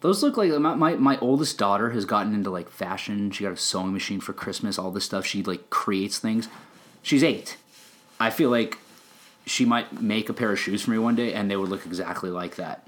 [0.00, 3.30] those look like my, my my oldest daughter has gotten into like fashion.
[3.30, 4.78] She got a sewing machine for Christmas.
[4.78, 5.26] All this stuff.
[5.26, 6.48] She like creates things.
[7.02, 7.58] She's eight.
[8.20, 8.78] I feel like
[9.46, 11.86] she might make a pair of shoes for me one day, and they would look
[11.86, 12.86] exactly like that.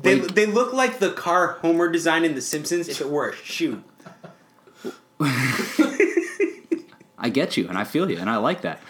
[0.00, 3.30] They, Like- they look like the car Homer designed in The Simpsons if it were
[3.30, 3.82] a shoe.
[7.18, 8.80] I get you, and I feel you, and I like that.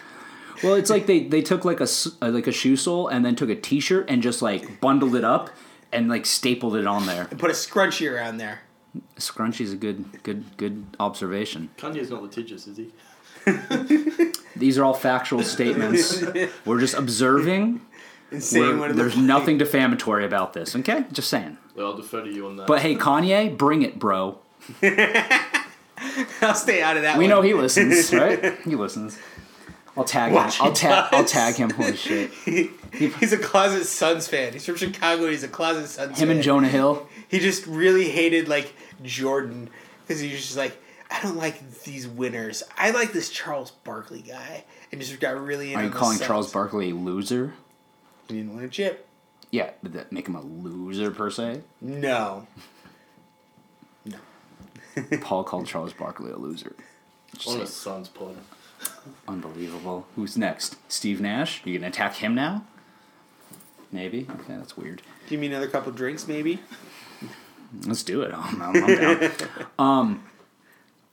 [0.62, 3.24] Well, it's like they, they took like a s- uh, like a shoe sole and
[3.24, 5.50] then took a T-shirt and just like bundled it up
[5.90, 7.26] and like stapled it on there.
[7.30, 8.60] And put a scrunchie around there.
[9.16, 11.70] Scrunchy's a good good good observation.
[11.78, 12.92] Kanye's not litigious, is he?
[14.56, 16.22] These are all factual statements.
[16.64, 17.80] We're just observing.
[18.30, 19.24] We're- what there's looks like.
[19.24, 20.76] nothing defamatory about this.
[20.76, 21.56] Okay, just saying.
[21.74, 22.66] Well, I'll defer to you on that.
[22.66, 24.38] But hey, Kanye, bring it, bro.
[26.42, 27.30] I'll stay out of that We one.
[27.30, 28.56] know he listens, right?
[28.64, 29.18] He listens.
[29.96, 30.38] I'll tag him.
[30.38, 31.08] I'll tag.
[31.12, 31.70] I'll tag him.
[31.70, 32.30] Holy shit!
[32.92, 34.52] He's a closet Suns fan.
[34.52, 35.28] He's from Chicago.
[35.28, 36.36] He's a closet Suns Him fan.
[36.36, 37.08] and Jonah Hill.
[37.28, 38.72] He just really hated like
[39.02, 39.68] Jordan
[40.06, 42.62] because he's just like, I don't like these winners.
[42.78, 46.26] I like this Charles Barkley guy, and just got really into Are you calling Suns.
[46.26, 47.54] Charles Barkley a loser?
[48.28, 49.06] He didn't win a chip.
[49.50, 51.62] Yeah, did that make him a loser per se?
[51.80, 52.46] No.
[54.04, 54.18] No.
[55.20, 56.76] Paul called Charles Barkley a loser.
[57.34, 58.36] Just on say- a Suns pod.
[59.28, 60.06] Unbelievable.
[60.16, 60.76] Who's next?
[60.90, 61.60] Steve Nash?
[61.64, 62.64] You gonna attack him now?
[63.92, 64.26] Maybe.
[64.30, 65.02] Okay, that's weird.
[65.28, 66.60] Give me another couple drinks, maybe.
[67.86, 68.32] Let's do it.
[68.32, 69.30] I'm, I'm, I'm down.
[69.78, 70.24] um,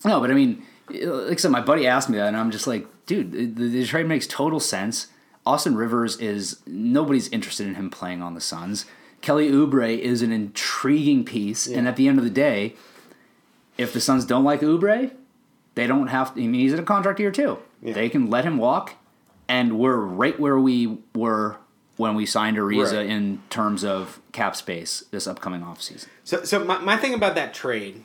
[0.05, 2.67] no, but I mean, like I said, my buddy asked me that, and I'm just
[2.67, 5.07] like, dude, the, the trade makes total sense.
[5.45, 8.85] Austin Rivers is nobody's interested in him playing on the Suns.
[9.21, 12.75] Kelly Oubre is an intriguing piece, and at the end of the day,
[13.77, 15.11] if the Suns don't like Oubre,
[15.75, 16.33] they don't have.
[16.35, 17.59] To, I mean, he's in a contract year too.
[17.81, 17.93] Yeah.
[17.93, 18.93] They can let him walk,
[19.47, 21.57] and we're right where we were
[21.97, 23.05] when we signed Ariza Right.
[23.07, 26.07] in terms of cap space this upcoming offseason.
[26.23, 28.03] So, so my, my thing about that trade,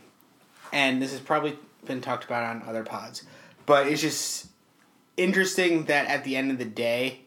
[0.72, 3.23] and this is probably been talked about on other pods,
[3.66, 4.49] but it's just
[5.16, 7.21] interesting that at the end of the day,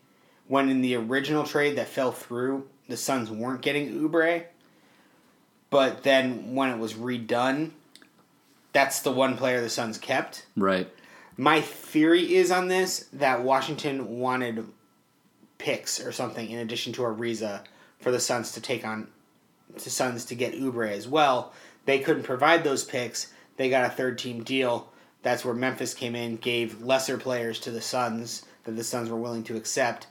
[0.48, 4.46] when in the original trade that fell through, the Suns weren't getting Oubre,
[5.70, 7.72] but then when it was redone,
[8.74, 10.46] that's the one player the Suns kept.
[10.56, 10.90] Right.
[11.38, 14.66] My theory is on this that Washington wanted
[15.58, 17.62] picks or something in addition to Ariza
[18.00, 19.08] for the Suns to take on
[19.78, 21.54] to Suns to get Oubre as well.
[21.86, 23.34] They couldn't provide those picks.
[23.58, 24.92] They got a third team deal.
[25.22, 29.18] That's where Memphis came in, gave lesser players to the Suns that the Suns were
[29.18, 30.08] willing to accept,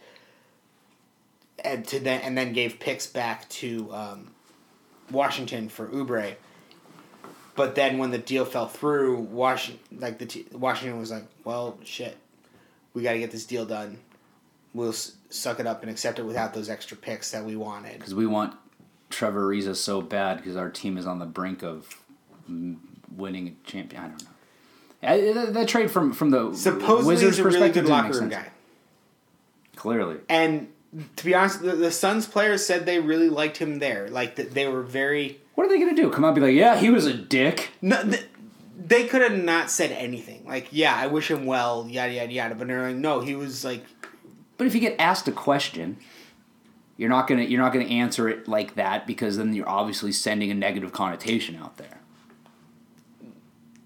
[1.65, 4.31] and to then and then gave picks back to um,
[5.11, 6.35] Washington for Oubre.
[7.57, 11.79] But then when the deal fell through, Washington like the t- Washington was like, "Well,
[11.85, 12.17] shit,
[12.93, 13.99] we got to get this deal done.
[14.73, 17.99] We'll s- suck it up and accept it without those extra picks that we wanted."
[17.99, 18.57] Because we want
[19.11, 22.03] Trevor Ariza so bad because our team is on the brink of
[23.15, 24.03] winning a champion.
[24.03, 24.31] I don't know.
[25.03, 28.19] I, that, that trade from from the Supposedly, Wizards' he's a really perspective good locker
[28.19, 28.49] room guy.
[29.77, 30.69] Clearly, And
[31.17, 34.09] to be honest, the, the Suns players said they really liked him there.
[34.09, 35.41] Like that, they were very.
[35.55, 36.11] what are they gonna do?
[36.11, 37.71] Come out and be like, yeah, he was a dick.
[37.83, 38.25] No, th-
[38.79, 40.45] they could have not said anything.
[40.47, 42.55] Like, yeah, I wish him well, yada yada yada.
[42.55, 43.85] But they're like, no, he was like,
[44.57, 45.99] But if you get asked a question,
[46.97, 50.51] you're not gonna you're not gonna answer it like that because then you're obviously sending
[50.51, 52.01] a negative connotation out there.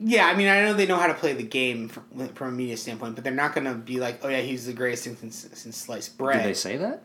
[0.01, 0.27] Yeah.
[0.27, 2.77] I mean, I know they know how to play the game from, from a media
[2.77, 5.77] standpoint, but they're not gonna be like, oh yeah, he's the greatest thing since, since
[5.77, 6.39] sliced bread.
[6.39, 7.03] Did they say that?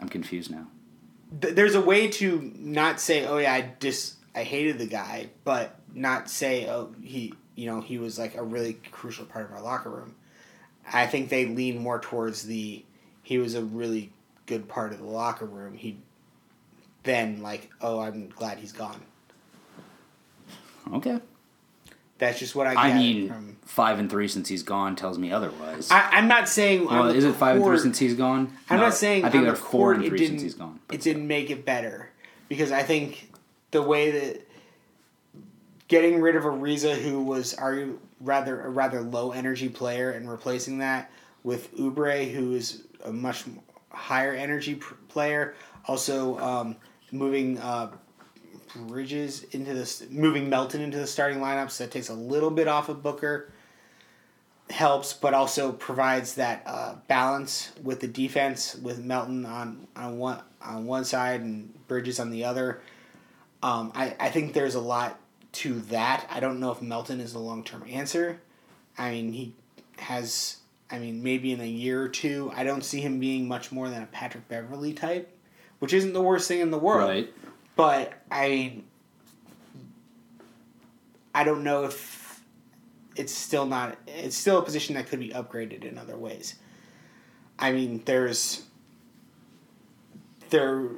[0.00, 0.66] I'm confused now.
[1.40, 5.30] Th- there's a way to not say, "Oh yeah, I dis I hated the guy,"
[5.44, 9.52] but not say, "Oh he you know he was like a really crucial part of
[9.52, 10.16] our locker room."
[10.92, 12.84] I think they lean more towards the
[13.22, 14.12] he was a really
[14.46, 15.74] good part of the locker room.
[15.74, 15.98] He
[17.04, 19.00] then like, "Oh, I'm glad he's gone."
[20.92, 21.20] Okay.
[22.22, 22.74] That's just what I.
[22.74, 23.56] I mean, from.
[23.64, 25.90] five and three since he's gone tells me otherwise.
[25.90, 26.86] I, I'm not saying.
[26.86, 28.56] well, is it five and three since he's gone?
[28.70, 30.78] I'm No, not saying I think they're the four court and three since he's gone.
[30.92, 32.10] It didn't make it better
[32.48, 33.32] because I think
[33.72, 34.48] the way that
[35.88, 40.78] getting rid of Ariza, who was argu- rather a rather low energy player, and replacing
[40.78, 41.10] that
[41.42, 43.42] with Oubre, who is a much
[43.90, 45.56] higher energy pr- player,
[45.88, 46.76] also um,
[47.10, 47.58] moving.
[47.58, 47.90] Uh,
[48.74, 52.68] Bridges into this, moving Melton into the starting lineup, so that takes a little bit
[52.68, 53.52] off of Booker
[54.70, 60.40] helps, but also provides that uh, balance with the defense with Melton on, on one
[60.60, 62.80] on one side and Bridges on the other.
[63.62, 65.18] Um, I, I think there's a lot
[65.52, 66.26] to that.
[66.30, 68.40] I don't know if Melton is the long term answer.
[68.98, 69.54] I mean, he
[69.98, 70.56] has.
[70.90, 73.88] I mean, maybe in a year or two, I don't see him being much more
[73.88, 75.34] than a Patrick Beverley type,
[75.78, 77.08] which isn't the worst thing in the world.
[77.08, 77.32] Right.
[77.82, 78.84] But I, mean,
[81.34, 82.40] I don't know if
[83.16, 83.98] it's still not.
[84.06, 86.54] It's still a position that could be upgraded in other ways.
[87.58, 88.62] I mean, there's
[90.50, 90.90] there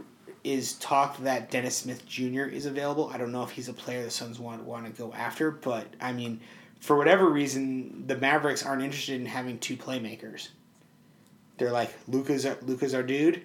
[0.45, 2.43] is talk that Dennis Smith Jr.
[2.43, 3.11] is available.
[3.11, 5.87] I don't know if he's a player the Suns want want to go after, but
[6.03, 6.39] I mean,
[6.81, 10.49] for whatever reason, the Mavericks aren't interested in having two playmakers.
[11.57, 13.41] They're like Luka's Luka's our dude,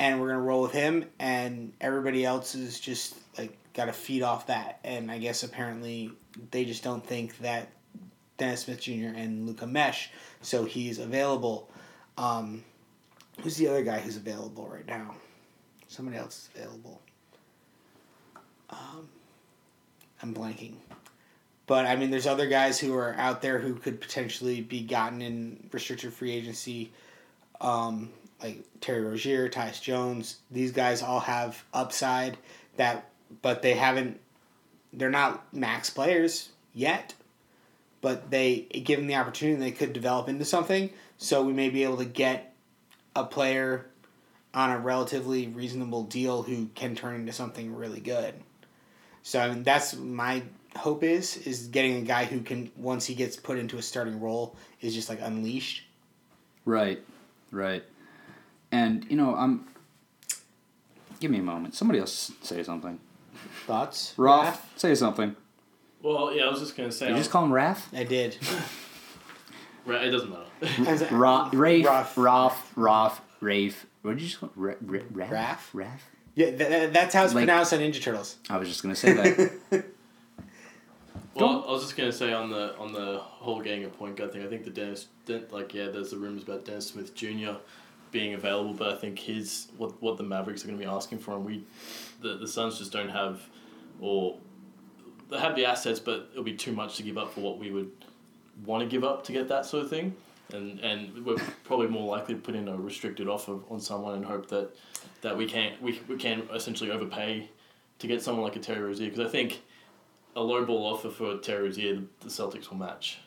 [0.00, 4.22] and we're gonna roll with him, and everybody else is just like got to feed
[4.22, 4.80] off that.
[4.82, 6.10] And I guess apparently
[6.50, 7.68] they just don't think that
[8.38, 9.12] Dennis Smith Jr.
[9.14, 10.10] and Luka mesh,
[10.40, 11.70] so he's available.
[12.16, 12.64] Um,
[13.42, 15.16] who's the other guy who's available right now?
[15.88, 17.02] Somebody else is available.
[18.70, 19.06] Um,
[20.22, 20.76] I'm blanking.
[21.66, 25.20] But I mean, there's other guys who are out there who could potentially be gotten
[25.20, 26.90] in restricted free agency,
[27.60, 28.08] um,
[28.42, 30.38] like Terry Rozier, Tyus Jones.
[30.50, 32.38] These guys all have upside
[32.76, 33.10] that,
[33.42, 34.20] but they haven't.
[34.92, 37.14] They're not max players yet,
[38.00, 40.90] but they given the opportunity, they could develop into something.
[41.18, 42.54] So we may be able to get
[43.14, 43.86] a player
[44.54, 48.34] on a relatively reasonable deal who can turn into something really good.
[49.22, 50.42] So I mean, that's my
[50.76, 54.20] hope is is getting a guy who can once he gets put into a starting
[54.20, 55.84] role is just like unleashed.
[56.64, 57.00] Right,
[57.50, 57.84] right.
[58.72, 59.66] And you know, I'm.
[61.20, 61.74] Give me a moment.
[61.74, 62.98] Somebody else say something.
[63.66, 64.14] Thoughts?
[64.16, 65.36] Roth, say something.
[66.02, 67.06] Well, yeah, I was just gonna say.
[67.06, 67.88] Did you just call him Wrath?
[67.94, 68.36] I did.
[69.86, 70.44] Right, it doesn't matter.
[70.90, 72.16] As a- Ra- Rafe, Rough.
[72.18, 73.86] Roth, Roth, Rafe.
[74.02, 75.30] What did you just call Ra- Ra- Raph?
[75.30, 75.58] Raph?
[75.74, 75.88] Raph?
[76.34, 78.36] Yeah, th- th- that's how it's Like- pronounced on Ninja Turtles.
[78.50, 79.84] I was just gonna say that.
[81.34, 84.32] Well, I was just gonna say on the on the whole getting a point guard
[84.32, 84.42] thing.
[84.44, 87.52] I think the Dennis, Den- like yeah, there's the rumors about Dennis Smith Jr.
[88.10, 91.34] being available, but I think his what what the Mavericks are gonna be asking for
[91.36, 91.64] and We,
[92.20, 93.40] the the Suns just don't have,
[94.00, 94.36] or
[95.28, 97.70] they have the assets, but it'll be too much to give up for what we
[97.70, 97.90] would
[98.64, 100.14] want to give up to get that sort of thing.
[100.52, 104.24] And and we're probably more likely to put in a restricted offer on someone and
[104.24, 104.70] hope that
[105.22, 107.48] that we can we, we can essentially overpay
[108.00, 109.60] to get someone like a Terry Rozier because I think
[110.34, 113.18] a low ball offer for Terry Rozier the Celtics will match.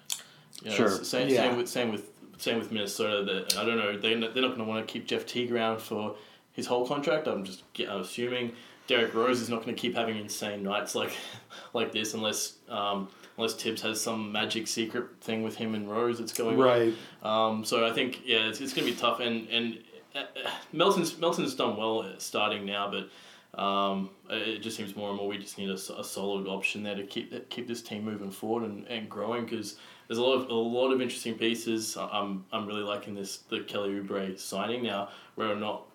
[0.62, 0.90] You know, Sure.
[0.90, 1.36] Same, Yeah.
[1.50, 3.24] same with same with same with Minnesota.
[3.24, 3.98] That I don't know.
[3.98, 6.16] They they're not going to want to keep Jeff Teague around for
[6.54, 7.28] his whole contract.
[7.28, 8.54] I'm just I'm assuming
[8.88, 11.12] Derrick Rose is not going to keep having insane nights like
[11.74, 16.20] like this unless um, unless Thibs has some magic secret thing with him and Rose
[16.20, 16.66] that's going on.
[16.66, 16.94] Right.
[17.24, 19.80] Um, so I think yeah, it's, it's going to be tough, and and
[20.16, 23.10] uh, uh, Melton's Melton's done well starting now, but
[23.56, 27.04] um, it just seems more and more we just need a solid option there to
[27.04, 30.54] keep keep this team moving forward and, and growing because there's a lot of a
[30.54, 31.96] lot of interesting pieces.
[31.98, 35.86] I'm I'm really liking this the Kelly Oubre signing now, where or not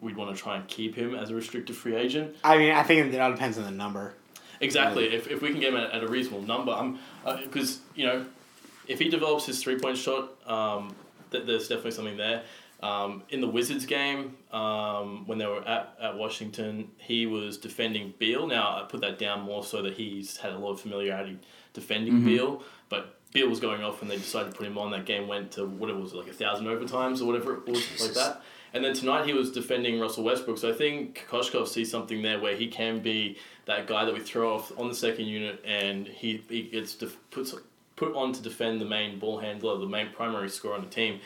[0.00, 2.36] we'd want to try and keep him as a restricted free agent.
[2.44, 4.14] I mean, I think it all depends on the number.
[4.60, 5.14] Exactly.
[5.14, 6.98] If, if we can get him at, at a reasonable number, I'm
[7.42, 8.26] because you know,
[8.88, 10.94] if he develops his three point shot, um,
[11.30, 12.42] th- there's definitely something there.
[12.82, 18.12] Um, in the Wizards game, um, when they were at, at Washington, he was defending
[18.18, 18.46] Beal.
[18.46, 21.38] Now I put that down more so that he's had a lot of familiarity
[21.72, 24.90] defending Beal, but Beal was going off and they decided to put him on.
[24.90, 28.00] That game went to what it was like a thousand overtimes or whatever it was
[28.00, 28.42] like that.
[28.74, 30.58] And then tonight he was defending Russell Westbrook.
[30.58, 34.20] So I think Kokoskov sees something there where he can be that guy that we
[34.20, 37.54] throw off on the second unit, and he, he gets def- puts
[37.96, 41.20] put on to defend the main ball handler, the main primary scorer on the team.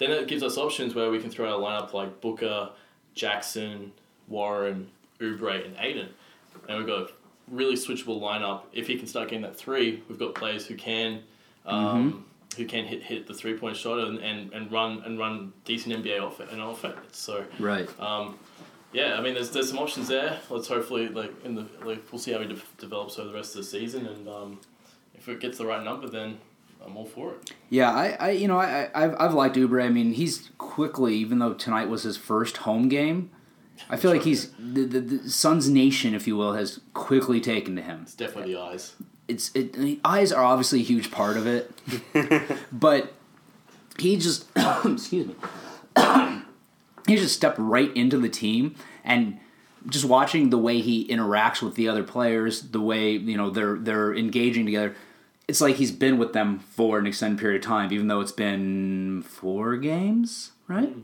[0.00, 2.70] Then it gives us options where we can throw out a lineup like Booker,
[3.14, 3.92] Jackson,
[4.28, 4.88] Warren,
[5.20, 6.08] Oubre, and Ayton,
[6.68, 7.08] and we've got a
[7.48, 8.62] really switchable lineup.
[8.72, 11.22] If he can start getting that three, we've got players who can.
[11.66, 12.24] Um,
[12.56, 15.94] Who can hit, hit the three point shot and, and, and run and run decent
[15.94, 17.16] NBA off and offense.
[17.16, 17.88] So right.
[18.00, 18.40] um,
[18.92, 20.40] yeah, I mean, there's there's some options there.
[20.50, 23.54] Let's hopefully like in the like we'll see how he de- develops over the rest
[23.54, 24.60] of the season, and um,
[25.14, 26.38] if it gets the right number, then
[26.84, 27.52] I'm all for it.
[27.68, 29.84] Yeah, I, I you know, I, I- I've, I've liked Oubre.
[29.84, 33.30] I mean, he's quickly, even though tonight was his first home game,
[33.88, 37.76] I feel like he's the, the, the Suns Nation, if you will, has quickly taken
[37.76, 38.00] to him.
[38.02, 38.94] It's definitely the eyes.
[39.28, 41.70] It's it, the eyes are obviously a huge part of it,
[42.72, 43.12] but
[43.98, 44.46] he just
[44.84, 45.34] excuse me,
[47.06, 49.38] he just stepped right into the team and
[49.88, 53.76] just watching the way he interacts with the other players, the way you know they're
[53.76, 54.94] they're engaging together.
[55.50, 58.30] It's like he's been with them for an extended period of time, even though it's
[58.30, 60.94] been four games, right?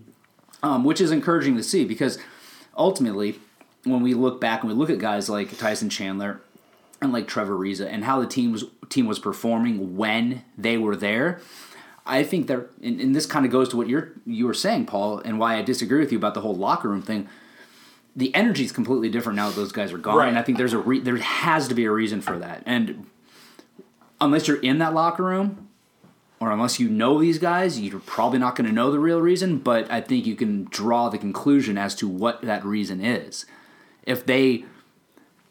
[0.63, 2.17] Um, which is encouraging to see because
[2.77, 3.41] ultimately,
[3.85, 6.41] when we look back and we look at guys like Tyson Chandler
[7.03, 10.95] and like Trevor Ariza and how the team was team was performing when they were
[10.95, 11.41] there,
[12.07, 14.87] I think that and, and this kind of goes to what you're you were saying,
[14.87, 17.29] Paul, and why I disagree with you about the whole locker room thing.
[18.15, 20.29] The energy is completely different now that those guys are gone, Right.
[20.29, 22.63] and I think there's a re- there has to be a reason for that.
[22.65, 23.07] And
[24.21, 25.69] unless you're in that locker room,
[26.39, 29.59] or unless you know these guys, you're probably not going to know the real reason.
[29.59, 33.47] But I think you can draw the conclusion as to what that reason is.
[34.03, 34.65] If they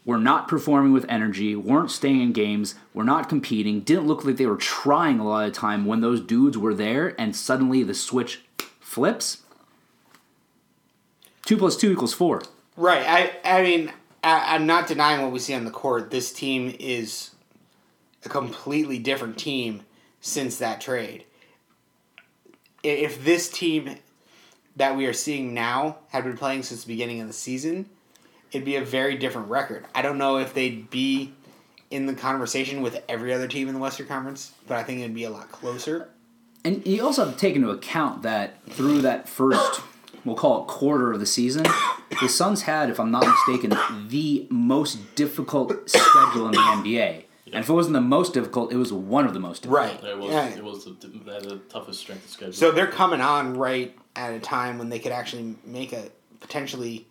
[0.06, 4.38] were not performing with energy, weren't staying in games, were not competing, didn't look like
[4.38, 7.94] they were trying a lot of time when those dudes were there, and suddenly the
[7.94, 8.42] switch
[8.80, 9.40] flips.
[11.46, 12.44] Two plus two equals four.
[12.78, 13.04] Right.
[13.06, 13.92] I I mean,
[14.24, 16.12] I, I'm not denying what we see on the court.
[16.12, 17.32] This team is
[18.26, 19.84] a completely different team
[20.22, 21.26] since that trade.
[22.84, 23.98] If this team
[24.76, 27.90] that we are seeing now had been playing since the beginning of the season,
[28.52, 29.86] it'd be a very different record.
[29.96, 31.34] I don't know if they'd be
[31.92, 35.14] in the conversation with every other team in the Western Conference, but I think it'd
[35.14, 36.10] be a lot closer.
[36.64, 39.82] And you also have to take into account that through that first,
[40.26, 41.66] we'll call it quarter of the season,
[42.22, 43.78] the Suns had, if I'm not mistaken,
[44.08, 47.26] the most difficult schedule in the NBA.
[47.56, 50.02] And if it wasn't the most difficult, it was one of the most difficult.
[50.02, 50.04] Right.
[50.04, 50.48] It was Yeah.
[50.48, 50.92] it was the,
[51.26, 52.54] they had the toughest strength of schedule.
[52.54, 56.10] So they're coming on right at a time when they could actually make a
[56.42, 57.08] potentially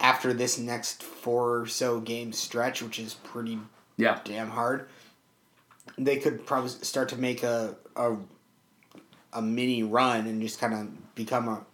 [0.00, 3.58] after this next four or so game stretch, which is pretty
[3.96, 4.20] Yeah.
[4.24, 4.88] damn hard.
[5.98, 8.16] They could probably start to make a a,
[9.32, 11.64] a mini run and just kind of become a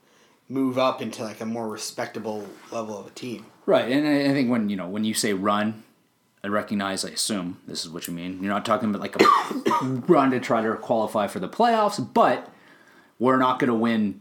[0.49, 3.47] move up into like a more respectable level of a team.
[3.67, 3.91] Right.
[3.91, 5.83] And I I think when, you know, when you say run,
[6.45, 8.43] I recognize, I assume this is what you mean.
[8.43, 12.51] You're not talking about like a run to try to qualify for the playoffs, but
[13.19, 14.21] we're not going to win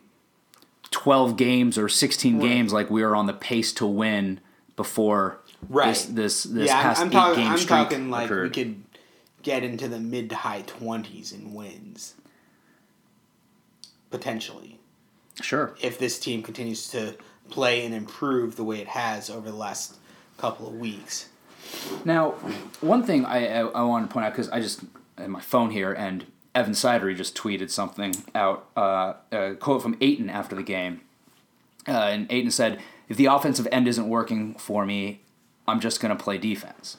[0.91, 4.39] 12 games or 16 games like we were on the pace to win
[4.75, 5.87] before Right.
[5.93, 7.43] this this, this yeah, past I'm, I'm eight talking.
[7.43, 8.43] game I'm streak talking like occurred.
[8.43, 8.83] we could
[9.43, 12.15] get into the mid to high twenties in wins,
[14.09, 14.79] potentially,
[15.41, 15.75] Sure.
[15.81, 17.15] if this team continues to
[17.49, 19.97] play and improve the way it has over the last
[20.37, 21.27] couple of weeks.
[22.05, 22.31] Now,
[22.81, 24.81] one thing I I, I want to point out because I just
[25.27, 30.29] my phone here and Evan Sidery just tweeted something out, uh, a quote from Ayton
[30.29, 31.01] after the game,
[31.87, 35.21] uh, and Ayton said, "If the offensive end isn't working for me,
[35.67, 36.97] I'm just going to play defense."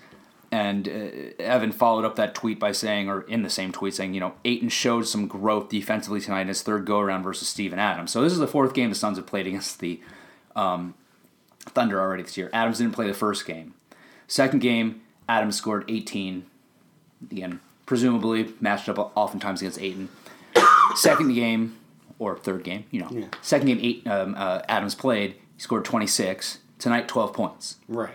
[0.50, 4.12] And uh, Evan followed up that tweet by saying, or in the same tweet, saying,
[4.12, 7.78] you know, Ayton showed some growth defensively tonight in his third go around versus Steven
[7.78, 8.10] Adams.
[8.10, 9.98] So this is the fourth game the Suns have played against the
[10.54, 10.92] um,
[11.60, 12.50] Thunder already this year.
[12.52, 13.72] Adams didn't play the first game.
[14.32, 16.46] Second game, Adams scored 18.
[17.30, 20.08] Again, presumably matched up oftentimes against Ayton.
[20.94, 21.76] Second game,
[22.18, 23.10] or third game, you know.
[23.10, 23.26] Yeah.
[23.42, 25.32] Second game, eight, um, uh, Adams played.
[25.54, 26.60] He scored 26.
[26.78, 27.76] Tonight, 12 points.
[27.88, 28.14] Right.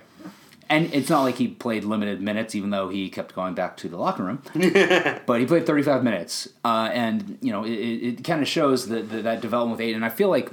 [0.68, 3.88] And it's not like he played limited minutes, even though he kept going back to
[3.88, 4.42] the locker room.
[5.28, 8.88] but he played 35 minutes, uh, and you know it, it, it kind of shows
[8.88, 9.98] that that that development with Ayton.
[9.98, 10.50] And I feel like,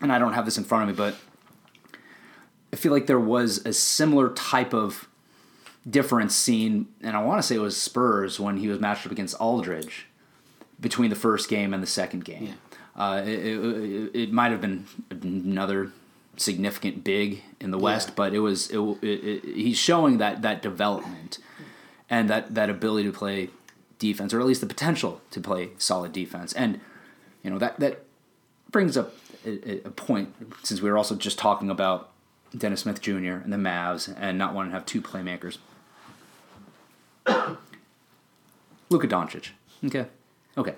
[0.00, 1.14] and I don't have this in front of me, but
[2.72, 5.08] I feel like there was a similar type of
[5.88, 9.12] difference seen, and I want to say it was Spurs when he was matched up
[9.12, 10.06] against Aldridge
[10.80, 12.54] between the first game and the second game.
[12.96, 15.90] Uh, it, it, it, it might have been another
[16.36, 18.14] significant big in the West, Yeah.
[18.16, 21.38] but it was it, it, it, he's showing that that development
[22.08, 23.50] and that that ability to play
[23.98, 26.52] defense, or at least the potential to play solid defense.
[26.52, 26.80] And
[27.42, 28.04] you know that that
[28.70, 29.14] brings up
[29.46, 32.09] a, a point since we were also just talking about
[32.56, 33.12] Dennis Smith Jr.
[33.42, 35.58] and the Mavs and not wanting to have two playmakers.
[38.90, 39.50] Luka Doncic.
[39.84, 40.06] Okay.
[40.58, 40.74] Okay.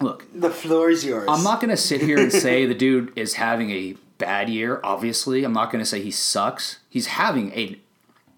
[0.00, 1.26] Look, The floor is yours.
[1.28, 4.80] I'm not going to sit here and say the dude is having a bad year,
[4.82, 5.44] obviously.
[5.44, 6.78] I'm not going to say he sucks.
[6.88, 7.78] He's having a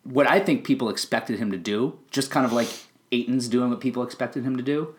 [0.04, 2.68] what I think people expected him to do, just kind of like
[3.11, 4.94] Ayton's doing what people expected him to do.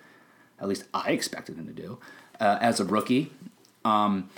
[0.59, 1.99] At least I expected him to do
[2.39, 3.31] uh, as a rookie.
[3.85, 4.29] Um,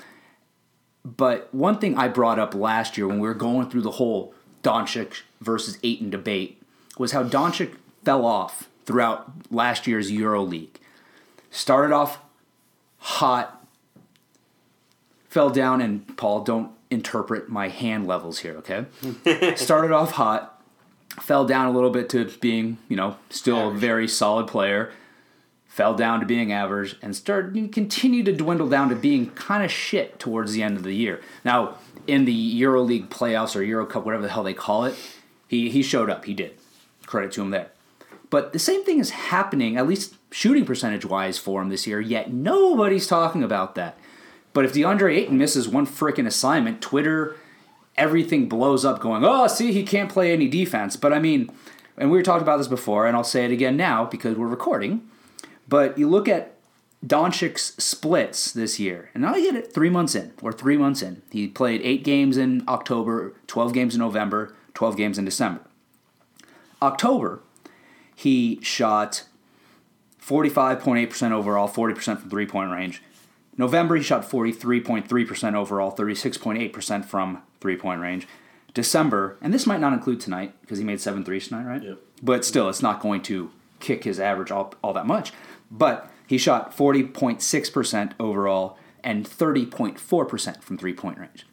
[1.06, 4.34] but one thing I brought up last year when we were going through the whole
[4.64, 6.62] Doncic versus Ayton debate
[6.98, 10.76] was how Doncic fell off throughout last year's EuroLeague.
[11.52, 12.20] Started off
[12.98, 13.66] hot,
[15.30, 18.86] fell down, and Paul, don't interpret my hand levels here, okay?
[19.56, 20.62] Started off hot,
[21.20, 24.92] fell down a little bit to being, you know, still a very solid player,
[25.70, 29.72] fell down to being average, and started continued to dwindle down to being kind of
[29.72, 31.22] shit towards the end of the year.
[31.46, 34.96] Now, in the EuroLeague playoffs or Euro Cup, whatever the hell they call it,
[35.48, 36.26] he he showed up.
[36.26, 36.58] He did.
[37.06, 37.70] Credit to him there.
[38.30, 42.02] But the same thing is happening, at least shooting percentage wise, for him this year,
[42.02, 43.98] yet nobody's talking about that.
[44.54, 47.36] But if DeAndre Ayton misses one freaking assignment, Twitter,
[47.96, 50.96] everything blows up going, oh, see, he can't play any defense.
[50.96, 51.52] But I mean,
[51.98, 54.48] and we were talking about this before, and I'll say it again now because we're
[54.48, 55.09] recording.
[55.70, 56.56] But you look at
[57.06, 61.04] Doncic's splits this year, and now I get it three months in, or three months
[61.04, 61.22] in.
[61.32, 65.62] He played eight games in October, 12 games in November, 12 games in December.
[66.82, 67.42] October,
[68.16, 69.24] he shot
[70.22, 73.04] 45.8% overall, 40% from three point range.
[73.56, 78.28] November, he shot 43.3% overall, 36.8% from three point range.
[78.74, 81.84] December, and this might not include tonight because he made seven threes tonight, right?
[81.84, 82.00] Yep.
[82.24, 85.32] But still, it's not going to kick his average all, all that much.
[85.72, 91.46] But he shot 40.6% overall and 30.4% from three point range.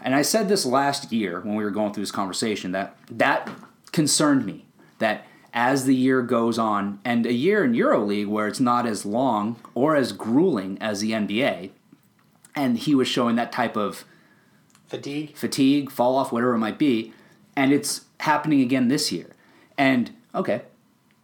[0.00, 3.50] And I said this last year when we were going through this conversation that that
[3.92, 4.64] concerned me.
[4.98, 9.06] That as the year goes on, and a year in EuroLeague where it's not as
[9.06, 11.70] long or as grueling as the NBA,
[12.54, 14.04] and he was showing that type of
[14.86, 15.36] Fatigue.
[15.36, 17.12] fatigue, fall off, whatever it might be,
[17.56, 19.30] and it's happening again this year.
[19.76, 20.62] And okay,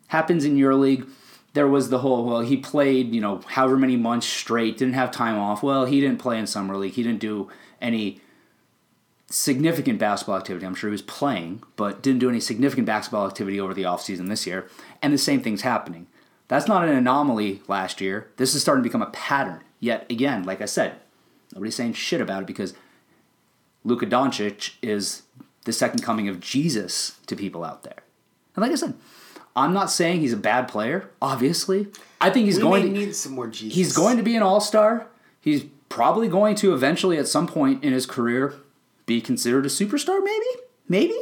[0.09, 1.09] happens in EuroLeague.
[1.55, 5.11] There was the whole well, he played you know however many months straight, didn't have
[5.11, 5.62] time off.
[5.62, 6.92] Well, he didn't play in summer league.
[6.92, 7.50] He didn't do
[7.80, 8.20] any
[9.30, 10.66] significant basketball activity.
[10.66, 14.28] I'm sure he was playing, but didn't do any significant basketball activity over the offseason
[14.28, 14.68] this year.
[15.02, 16.07] And the same thing's happening.
[16.48, 18.30] That's not an anomaly last year.
[18.36, 19.62] This is starting to become a pattern.
[19.80, 20.96] Yet again, like I said,
[21.55, 22.74] nobody's saying shit about it because
[23.82, 25.22] Luka Doncic is
[25.64, 28.02] the second coming of Jesus to people out there.
[28.55, 28.94] And like I said,
[29.57, 31.11] I'm not saying he's a bad player.
[31.22, 31.86] Obviously,
[32.20, 33.74] I think he's we going may to need some more Jesus.
[33.76, 35.07] he's going to be an all star.
[35.40, 38.55] He's probably going to eventually, at some point in his career,
[39.07, 40.22] be considered a superstar.
[40.24, 40.46] Maybe,
[40.88, 41.16] maybe.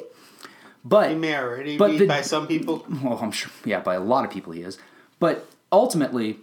[0.84, 2.86] But He may already but be the- by some people.
[3.02, 4.78] well, I'm sure, yeah, by a lot of people he is.
[5.20, 6.38] But ultimately,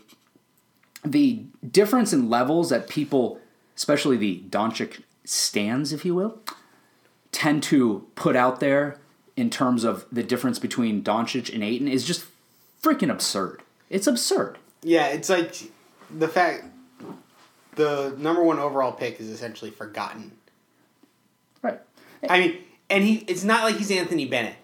[1.04, 3.40] the difference in levels that people,
[3.76, 6.40] especially the Doncic stands, if you will,
[7.32, 8.98] tend to put out there
[9.40, 12.26] in terms of the difference between Doncic and Ayton is just
[12.84, 13.62] freaking absurd.
[13.90, 14.58] It's absurd.
[14.84, 15.56] Yeah, it's like
[16.16, 16.66] the fact
[17.76, 20.34] the number one overall pick is essentially forgotten.
[21.62, 21.80] Right.
[22.30, 22.58] I mean,
[22.90, 24.56] and he it's not like he's Anthony Bennett.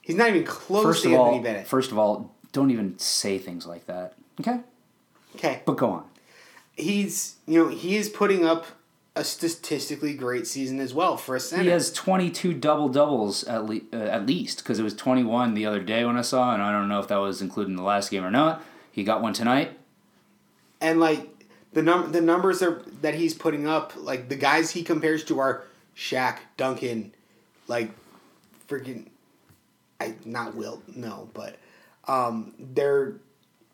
[0.00, 1.66] He's not even close First to Anthony all, Bennett.
[1.66, 4.14] first of all, don't even say things like that.
[4.40, 4.60] Okay?
[5.36, 5.62] okay.
[5.64, 6.04] But go on.
[6.76, 8.66] He's you know, he is putting up
[9.14, 11.64] a statistically great season as well for a center.
[11.64, 15.66] He has 22 double doubles at, le- uh, at least because it was 21 the
[15.66, 17.82] other day when I saw, and I don't know if that was included in the
[17.82, 18.62] last game or not.
[18.90, 19.78] He got one tonight.
[20.80, 21.28] and like
[21.72, 25.38] the num the numbers are that he's putting up, like the guys he compares to
[25.38, 25.64] are
[25.96, 27.12] Shaq, Duncan,
[27.68, 27.90] like
[28.68, 29.08] freaking
[30.00, 31.56] I not Wilt, no, but
[32.08, 33.14] um they're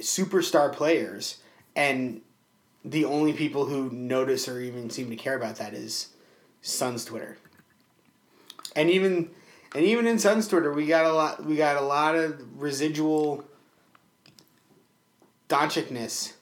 [0.01, 1.39] superstar players
[1.75, 2.21] and
[2.85, 6.09] the only people who notice or even seem to care about that is
[6.63, 7.37] Suns Twitter.
[8.77, 9.31] And even
[9.75, 13.45] and even in Suns Twitter we got a lot we got a lot of residual
[15.49, 16.33] Doncicness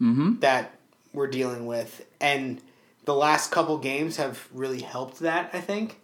[0.00, 0.38] Mm-hmm.
[0.38, 0.78] that
[1.12, 2.60] we're dealing with and
[3.04, 5.98] the last couple games have really helped that i think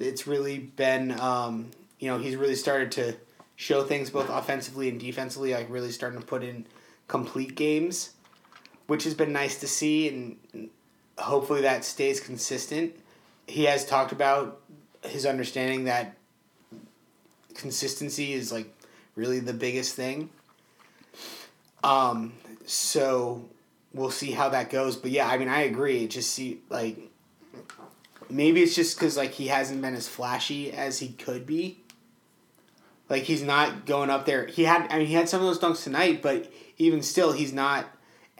[0.00, 3.14] it's really been um, you know he's really started to
[3.54, 6.64] show things both offensively and defensively like really starting to put in
[7.06, 8.14] complete games
[8.88, 10.68] which has been nice to see and
[11.16, 12.94] hopefully that stays consistent
[13.46, 14.60] he has talked about
[15.02, 16.16] his understanding that
[17.54, 18.74] consistency is like
[19.14, 20.28] really the biggest thing
[21.84, 22.32] um,
[22.66, 23.48] so
[23.92, 24.96] we'll see how that goes.
[24.96, 26.06] But yeah, I mean, I agree.
[26.08, 26.98] Just see like
[28.28, 31.80] maybe it's just because like he hasn't been as flashy as he could be.
[33.08, 34.46] Like he's not going up there.
[34.46, 37.52] He had, I mean, he had some of those dunks tonight, but even still, he's
[37.52, 37.86] not.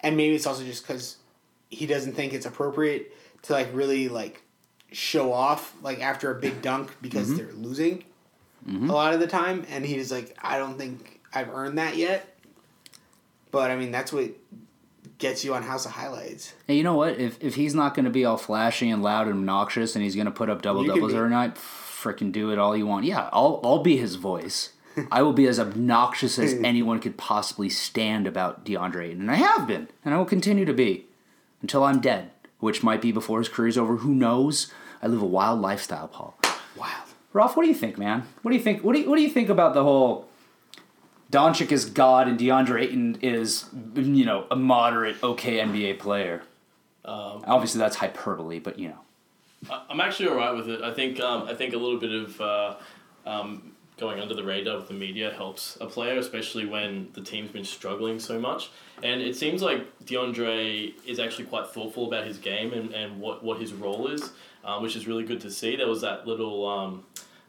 [0.02, 1.16] And maybe it's also just because
[1.70, 4.42] he doesn't think it's appropriate to like really like
[4.90, 7.36] show off like after a big dunk because mm-hmm.
[7.36, 8.04] they're losing
[8.66, 8.88] mm-hmm.
[8.88, 12.36] a lot of the time, and he's like, I don't think I've earned that yet.
[13.50, 14.30] But I mean, that's what
[15.18, 16.54] gets you on House of Highlights.
[16.66, 17.18] Hey, you know what?
[17.18, 20.14] If if he's not going to be all flashy and loud and obnoxious, and he's
[20.14, 23.04] going to put up double doubles every night, freaking do it all you want.
[23.04, 24.70] Yeah, I'll I'll be his voice.
[25.10, 29.36] I will be as obnoxious as anyone could possibly stand about DeAndre Ayton, and I
[29.36, 31.06] have been, and I will continue to be
[31.62, 32.30] until I'm dead,
[32.60, 33.96] which might be before his career's over.
[33.96, 34.72] Who knows?
[35.02, 36.38] I live a wild lifestyle, Paul.
[36.76, 36.92] Wild.
[37.32, 38.24] Ralph, what do you think, man?
[38.42, 38.82] What do you think?
[38.82, 40.28] What do you, what do you think about the whole
[41.30, 46.42] Doncic is God and DeAndre Ayton is, you know, a moderate, okay NBA player?
[47.04, 48.98] Um, Obviously, that's hyperbole, but you know.
[49.70, 50.82] I- I'm actually alright with it.
[50.82, 52.74] I think um, I think a little bit of uh,
[53.26, 57.50] um, going under the radar with the media helps a player, especially when the team's
[57.50, 58.70] been struggling so much.
[59.02, 63.44] And it seems like DeAndre is actually quite thoughtful about his game and, and what,
[63.44, 64.30] what his role is,
[64.64, 65.76] um, which is really good to see.
[65.76, 67.04] There was that little, um,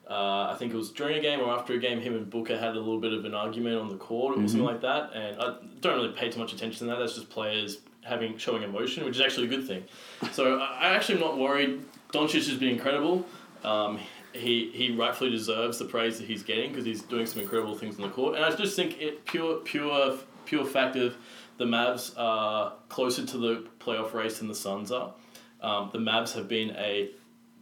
[0.09, 2.57] uh, I think it was during a game or after a game, him and Booker
[2.57, 5.11] had a little bit of an argument on the court or something like that.
[5.13, 6.99] And I don't really pay too much attention to that.
[6.99, 9.83] That's just players having showing emotion, which is actually a good thing.
[10.31, 11.83] So I I actually am not worried.
[12.11, 13.25] Doncic has been incredible.
[13.63, 13.99] Um,
[14.33, 17.95] he he rightfully deserves the praise that he's getting because he's doing some incredible things
[17.95, 18.35] on the court.
[18.35, 21.15] And I just think it pure pure pure fact of
[21.57, 25.13] the Mavs are closer to the playoff race than the Suns are.
[25.61, 27.11] Um, the Mavs have been a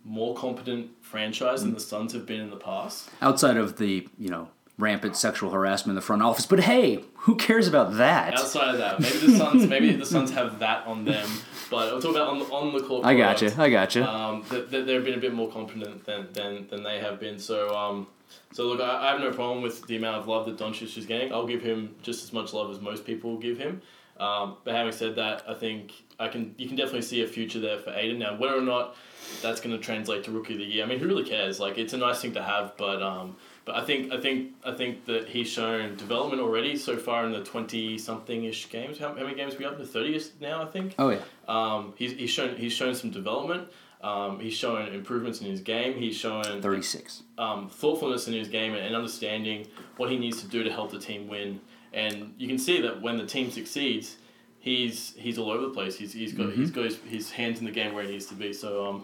[0.03, 3.09] more competent franchise than the Suns have been in the past.
[3.21, 7.35] Outside of the, you know, rampant sexual harassment in the front office, but hey, who
[7.35, 8.35] cares about that?
[8.35, 11.29] Outside of that, maybe the Suns maybe the Suns have that on them.
[11.69, 13.05] But I'm talking about on the, on the court.
[13.05, 13.51] I got you.
[13.57, 14.03] I got you.
[14.03, 17.39] um, that, that they've been a bit more competent than, than, than they have been.
[17.39, 18.07] So, um,
[18.53, 21.05] so look, I, I have no problem with the amount of love that Doncic is
[21.05, 21.33] getting.
[21.33, 23.81] I'll give him just as much love as most people will give him.
[24.19, 27.59] Um, but having said that, I think I can you can definitely see a future
[27.59, 28.17] there for Ayton.
[28.17, 28.95] Now, whether or not
[29.43, 31.59] that's going to translate to rookie of the year, I mean, who really cares?
[31.59, 33.35] Like, it's a nice thing to have, but um,
[33.67, 37.33] but I think I think I think that he's shown development already so far in
[37.33, 38.97] the twenty something ish games.
[38.97, 39.85] How, how many games are we up to?
[39.85, 40.95] Thirty now, I think.
[40.97, 41.19] oh yeah.
[41.49, 43.67] Um, he's, he's shown he's shown some development.
[44.01, 45.97] Um, he's shown improvements in his game.
[45.97, 47.23] He's shown 36.
[47.37, 50.91] um, thoughtfulness in his game and, and understanding what he needs to do to help
[50.91, 51.59] the team win.
[51.93, 54.15] And you can see that when the team succeeds,
[54.59, 55.97] he's he's all over the place.
[55.97, 58.35] He's, he's got he's got his, his hands in the game where he needs to
[58.35, 58.53] be.
[58.53, 59.03] So um,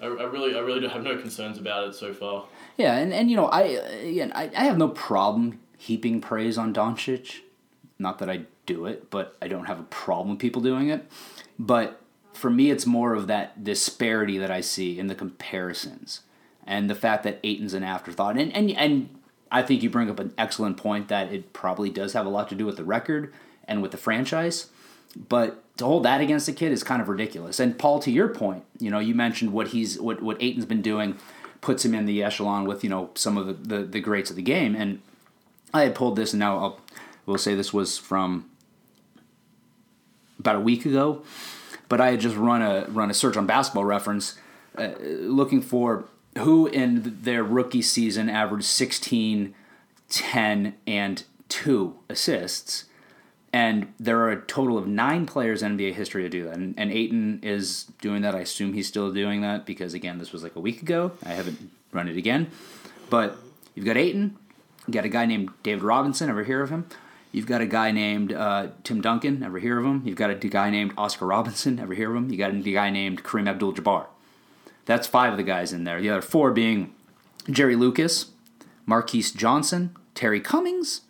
[0.00, 2.46] I, I really I really do have no concerns about it so far.
[2.76, 6.72] Yeah, and, and you know, I again, I, I have no problem heaping praise on
[6.74, 7.40] Doncic.
[7.98, 11.10] Not that I do it, but I don't have a problem with people doing it.
[11.58, 12.00] But
[12.32, 16.20] for me, it's more of that disparity that I see in the comparisons.
[16.66, 18.36] and the fact that Ayton's an afterthought.
[18.38, 19.08] And and and
[19.50, 22.48] I think you bring up an excellent point that it probably does have a lot
[22.48, 23.32] to do with the record
[23.66, 24.70] and with the franchise.
[25.28, 27.58] But to hold that against a kid is kind of ridiculous.
[27.58, 30.82] And Paul, to your point, you know, you mentioned what he's what what Ayton's been
[30.82, 31.18] doing
[31.60, 34.36] puts him in the echelon with you know some of the, the, the greats of
[34.36, 34.74] the game.
[34.76, 35.00] And
[35.72, 36.80] I had pulled this, and now I'll
[37.26, 38.48] we'll say this was from
[40.38, 41.22] about a week ago,
[41.88, 44.38] but I had just run a run a search on Basketball Reference,
[44.76, 46.04] uh, looking for
[46.38, 49.54] who in their rookie season averaged 16,
[50.08, 52.84] 10, and two assists.
[53.54, 56.56] And there are a total of nine players in NBA history to do that.
[56.56, 58.34] And, and Ayton is doing that.
[58.34, 61.12] I assume he's still doing that because, again, this was like a week ago.
[61.24, 62.50] I haven't run it again.
[63.10, 63.36] But
[63.76, 64.36] you've got Ayton.
[64.88, 66.28] You got a guy named David Robinson.
[66.28, 66.88] Ever hear of him?
[67.30, 69.44] You've got a guy named uh, Tim Duncan.
[69.44, 70.02] Ever hear of him?
[70.04, 71.78] You've got a guy named Oscar Robinson.
[71.78, 72.30] Ever hear of him?
[72.30, 74.06] You got a guy named Kareem Abdul-Jabbar.
[74.84, 76.00] That's five of the guys in there.
[76.00, 76.92] The other four being
[77.48, 78.32] Jerry Lucas,
[78.84, 81.02] Marques Johnson, Terry Cummings,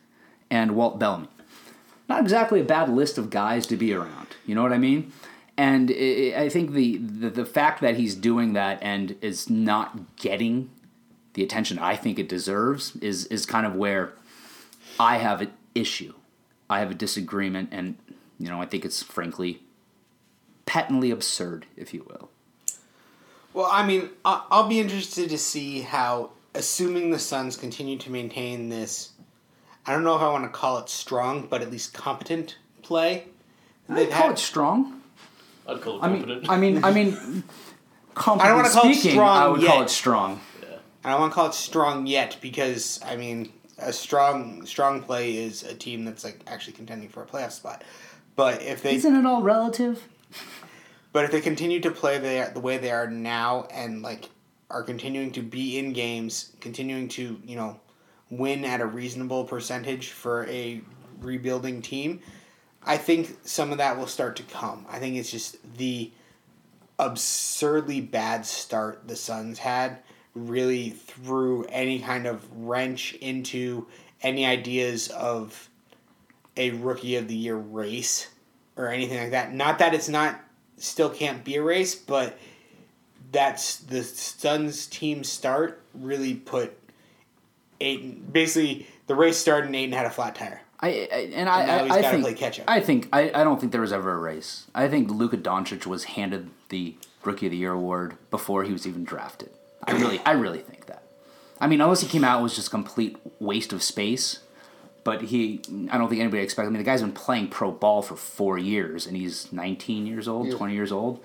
[0.50, 1.28] and Walt Bellamy
[2.08, 4.28] not exactly a bad list of guys to be around.
[4.46, 5.12] You know what I mean?
[5.56, 10.70] And I think the, the the fact that he's doing that and is not getting
[11.34, 14.12] the attention I think it deserves is is kind of where
[14.98, 16.14] I have an issue.
[16.68, 17.96] I have a disagreement, and
[18.38, 19.62] you know I think it's frankly
[20.66, 22.30] patently absurd, if you will.
[23.52, 28.68] Well, I mean, I'll be interested to see how, assuming the Suns continue to maintain
[28.68, 29.10] this
[29.86, 33.24] I don't know if I want to call it strong, but at least competent play.
[33.88, 35.02] I'd call had, it strong.
[35.66, 36.48] I'd call it competent.
[36.48, 37.44] I mean, I mean, I mean,
[38.16, 39.36] I don't want to call speaking, it strong.
[39.36, 39.70] I would yet.
[39.70, 40.40] call it strong.
[40.62, 40.76] Yeah.
[41.04, 45.36] I don't want to call it strong yet because I mean, a strong strong play
[45.36, 47.82] is a team that's like actually contending for a playoff spot.
[48.36, 50.08] But if they isn't it all relative?
[51.12, 54.30] But if they continue to play the the way they are now and like
[54.70, 57.78] are continuing to be in games, continuing to you know
[58.38, 60.80] win at a reasonable percentage for a
[61.20, 62.20] rebuilding team,
[62.82, 64.86] I think some of that will start to come.
[64.90, 66.10] I think it's just the
[66.98, 69.98] absurdly bad start the Suns had
[70.34, 73.86] really threw any kind of wrench into
[74.22, 75.68] any ideas of
[76.56, 78.28] a rookie of the year race
[78.76, 79.52] or anything like that.
[79.52, 80.40] Not that it's not
[80.76, 82.38] still can't be a race, but
[83.32, 86.76] that's the Suns team start really put
[87.84, 90.60] Ayton basically the race started and Ayton had a flat tire.
[90.80, 90.90] I, I
[91.34, 94.12] and I and I, I think I think I, I don't think there was ever
[94.12, 94.66] a race.
[94.74, 98.86] I think Luka Doncic was handed the Rookie of the Year award before he was
[98.86, 99.50] even drafted.
[99.84, 101.02] I really I really think that.
[101.60, 104.40] I mean, unless he came out was just complete waste of space.
[105.04, 105.60] But he,
[105.90, 106.68] I don't think anybody expected.
[106.68, 110.26] I mean, the guy's been playing pro ball for four years, and he's 19 years
[110.26, 110.54] old, yeah.
[110.54, 111.22] 20 years old.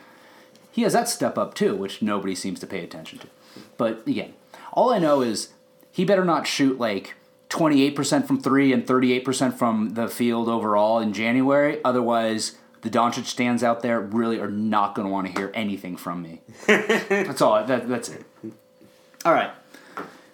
[0.69, 3.27] He has that step up too, which nobody seems to pay attention to.
[3.77, 4.33] But again,
[4.73, 5.53] all I know is
[5.91, 7.15] he better not shoot like
[7.49, 11.79] 28% from three and 38% from the field overall in January.
[11.83, 15.97] Otherwise, the Doncic stands out there really are not going to want to hear anything
[15.97, 16.41] from me.
[16.67, 17.63] that's all.
[17.65, 18.25] That, that's it.
[19.25, 19.51] All right.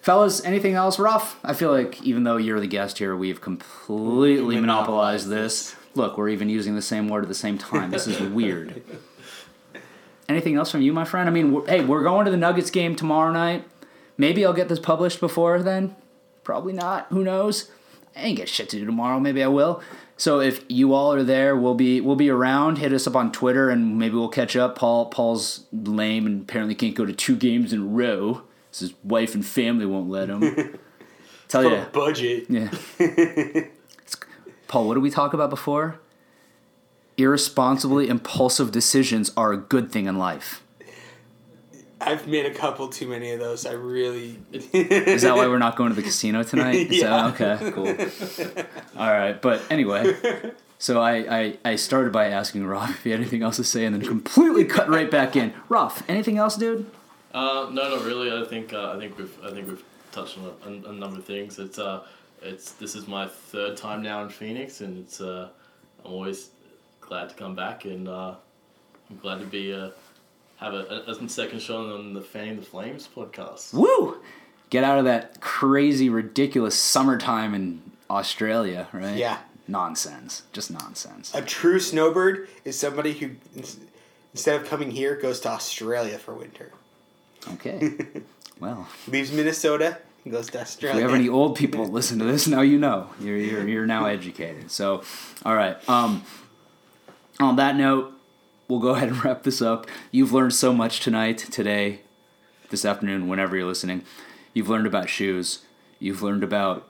[0.01, 1.39] Fellas, anything else rough?
[1.43, 5.75] I feel like even though you're the guest here, we've completely monopolized this.
[5.95, 7.89] Look, we're even using the same word at the same time.
[7.89, 8.83] This is weird.
[10.29, 11.27] Anything else from you, my friend?
[11.27, 13.63] I mean, we're, hey, we're going to the Nuggets game tomorrow night.
[14.17, 15.95] Maybe I'll get this published before then.
[16.43, 17.07] Probably not.
[17.09, 17.71] Who knows?
[18.15, 19.19] I ain't got shit to do tomorrow.
[19.19, 19.81] Maybe I will.
[20.17, 22.77] So if you all are there, we'll be we'll be around.
[22.77, 24.77] Hit us up on Twitter and maybe we'll catch up.
[24.77, 28.43] Paul Paul's lame and apparently can't go to two games in a row.
[28.71, 30.41] His wife and family won't let him.
[31.47, 32.45] Tell For you, budget.
[32.49, 32.69] Yeah.
[34.67, 35.99] Paul, what did we talk about before?
[37.17, 40.63] Irresponsibly impulsive decisions are a good thing in life.
[42.05, 43.65] I've made a couple too many of those.
[43.65, 44.39] I really.
[44.51, 46.91] Is that why we're not going to the casino tonight?
[46.91, 47.27] yeah.
[47.27, 47.87] okay, cool.
[48.97, 50.15] All right, but anyway,
[50.77, 53.85] so I, I I started by asking Rob if he had anything else to say,
[53.85, 55.53] and then completely cut right back in.
[55.67, 56.85] Rob, anything else, dude?
[57.33, 58.31] Uh, no, not really.
[58.31, 60.53] I think uh, I think we've I think we've touched on
[60.85, 61.57] a, a, number of things.
[61.59, 62.05] It's uh,
[62.41, 65.49] it's this is my third time now in Phoenix, and it's uh,
[66.05, 66.49] I'm always
[67.01, 68.35] glad to come back, and uh,
[69.09, 69.89] I'm glad to be uh
[70.57, 73.73] have a, a, second shot on the Fanning the Flames podcast.
[73.73, 74.17] Woo!
[74.69, 79.17] Get out of that crazy, ridiculous summertime in Australia, right?
[79.17, 79.39] Yeah.
[79.67, 80.43] Nonsense.
[80.53, 81.33] Just nonsense.
[81.33, 83.31] A true snowbird is somebody who,
[84.33, 86.71] instead of coming here, goes to Australia for winter.
[87.53, 87.95] Okay.
[88.59, 88.87] well.
[89.07, 91.01] Leaves Minnesota and goes to Australia.
[91.01, 93.09] If we have any old people listen to this, now you know.
[93.19, 94.71] You're, you're, you're now educated.
[94.71, 95.03] So,
[95.43, 95.77] all right.
[95.89, 96.23] Um,
[97.39, 98.14] on that note,
[98.67, 99.87] we'll go ahead and wrap this up.
[100.11, 102.01] You've learned so much tonight, today,
[102.69, 104.03] this afternoon, whenever you're listening,
[104.53, 105.59] you've learned about shoes.
[105.99, 106.87] You've learned about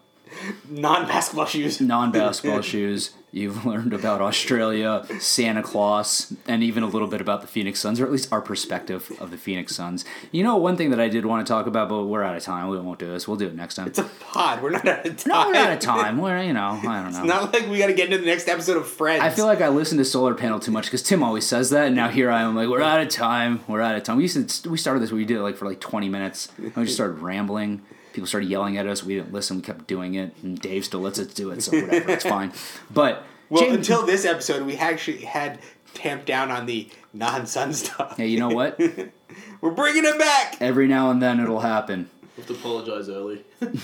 [0.70, 1.80] Non basketball shoes.
[1.80, 3.12] non basketball shoes.
[3.36, 8.00] You've learned about Australia, Santa Claus, and even a little bit about the Phoenix Suns,
[8.00, 10.06] or at least our perspective of the Phoenix Suns.
[10.32, 12.44] You know, one thing that I did want to talk about, but we're out of
[12.44, 12.70] time.
[12.70, 13.28] We won't do this.
[13.28, 13.88] We'll do it next time.
[13.88, 14.64] It's a pod.
[14.64, 15.32] We're not out of time.
[15.34, 16.18] No, we're out of time.
[16.18, 17.20] We're, you know, I don't know.
[17.20, 19.22] It's not like we got to get into the next episode of Friends.
[19.22, 21.88] I feel like I listen to Solar Panel too much because Tim always says that,
[21.88, 23.60] and now here I am like, we're out of time.
[23.68, 24.16] We're out of time.
[24.16, 25.12] We used to we started this.
[25.12, 27.82] We did it like for like twenty minutes, and we just started rambling.
[28.16, 29.04] People started yelling at us.
[29.04, 29.58] We didn't listen.
[29.58, 31.62] We kept doing it, and Dave still lets us do it.
[31.62, 32.54] So whatever, it's fine.
[32.90, 35.60] But well, James- until this episode, we actually had
[35.94, 38.16] tamped down on the non-sun stuff.
[38.16, 38.80] hey, you know what?
[39.62, 40.56] We're bringing it back.
[40.62, 42.10] Every now and then it'll happen.
[42.38, 43.44] We have to apologize early.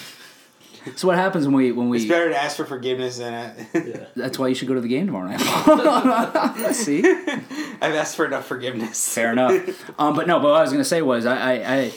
[0.96, 1.98] So what happens when we when we?
[2.00, 4.06] It's better to ask for forgiveness than uh, yeah.
[4.16, 6.74] That's why you should go to the game tomorrow night.
[6.74, 9.14] See, I've asked for enough forgiveness.
[9.14, 9.92] fair enough.
[10.00, 11.94] Um, but no, but what I was gonna say was I, I, I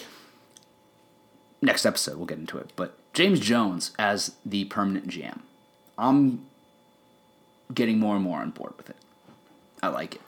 [1.65, 2.71] next episode we'll get into it.
[2.77, 5.41] But James Jones as the permanent GM,
[5.99, 6.47] I'm
[7.73, 8.97] getting more and more on board with it.
[9.83, 10.21] I like it.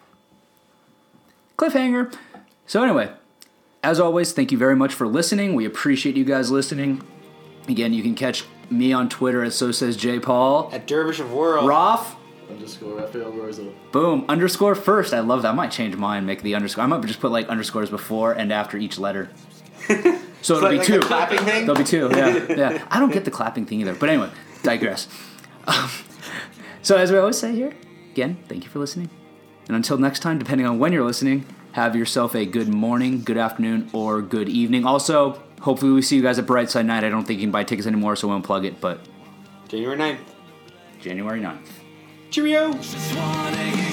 [1.56, 2.14] Cliffhanger.
[2.66, 3.12] So anyway,
[3.82, 5.54] as always, thank you very much for listening.
[5.54, 7.02] We appreciate you guys listening.
[7.68, 10.70] Again, you can catch me on Twitter at so says J Paul.
[10.72, 11.68] At Dervish of World.
[11.68, 12.16] Roth.
[12.50, 13.72] Underscore Raphael Rosa.
[13.92, 14.24] Boom.
[14.28, 15.12] Underscore first.
[15.12, 15.48] I love that.
[15.48, 16.84] I might change mine, make the underscore.
[16.84, 19.30] I might just put like underscores before and after each letter.
[20.42, 20.98] So it'll like- be like two.
[20.98, 21.66] a clapping thing?
[21.66, 22.08] There'll be two.
[22.14, 22.44] Yeah.
[22.56, 22.86] Yeah.
[22.90, 23.94] I don't get the clapping thing either.
[23.94, 24.30] But anyway,
[24.62, 25.08] digress.
[25.66, 25.90] Um,
[26.82, 27.72] so as we always say here,
[28.12, 29.10] again, thank you for listening.
[29.66, 33.36] And until next time, depending on when you're listening, have yourself a good morning, good
[33.36, 34.84] afternoon, or good evening.
[34.86, 37.02] Also, hopefully we see you guys at Brightside Night.
[37.02, 39.00] I don't think you can buy tickets anymore, so we won't plug it, but
[39.68, 40.18] January 9th.
[41.00, 41.66] January 9th.
[42.30, 42.72] Cheerio.
[42.74, 43.85] Just wanna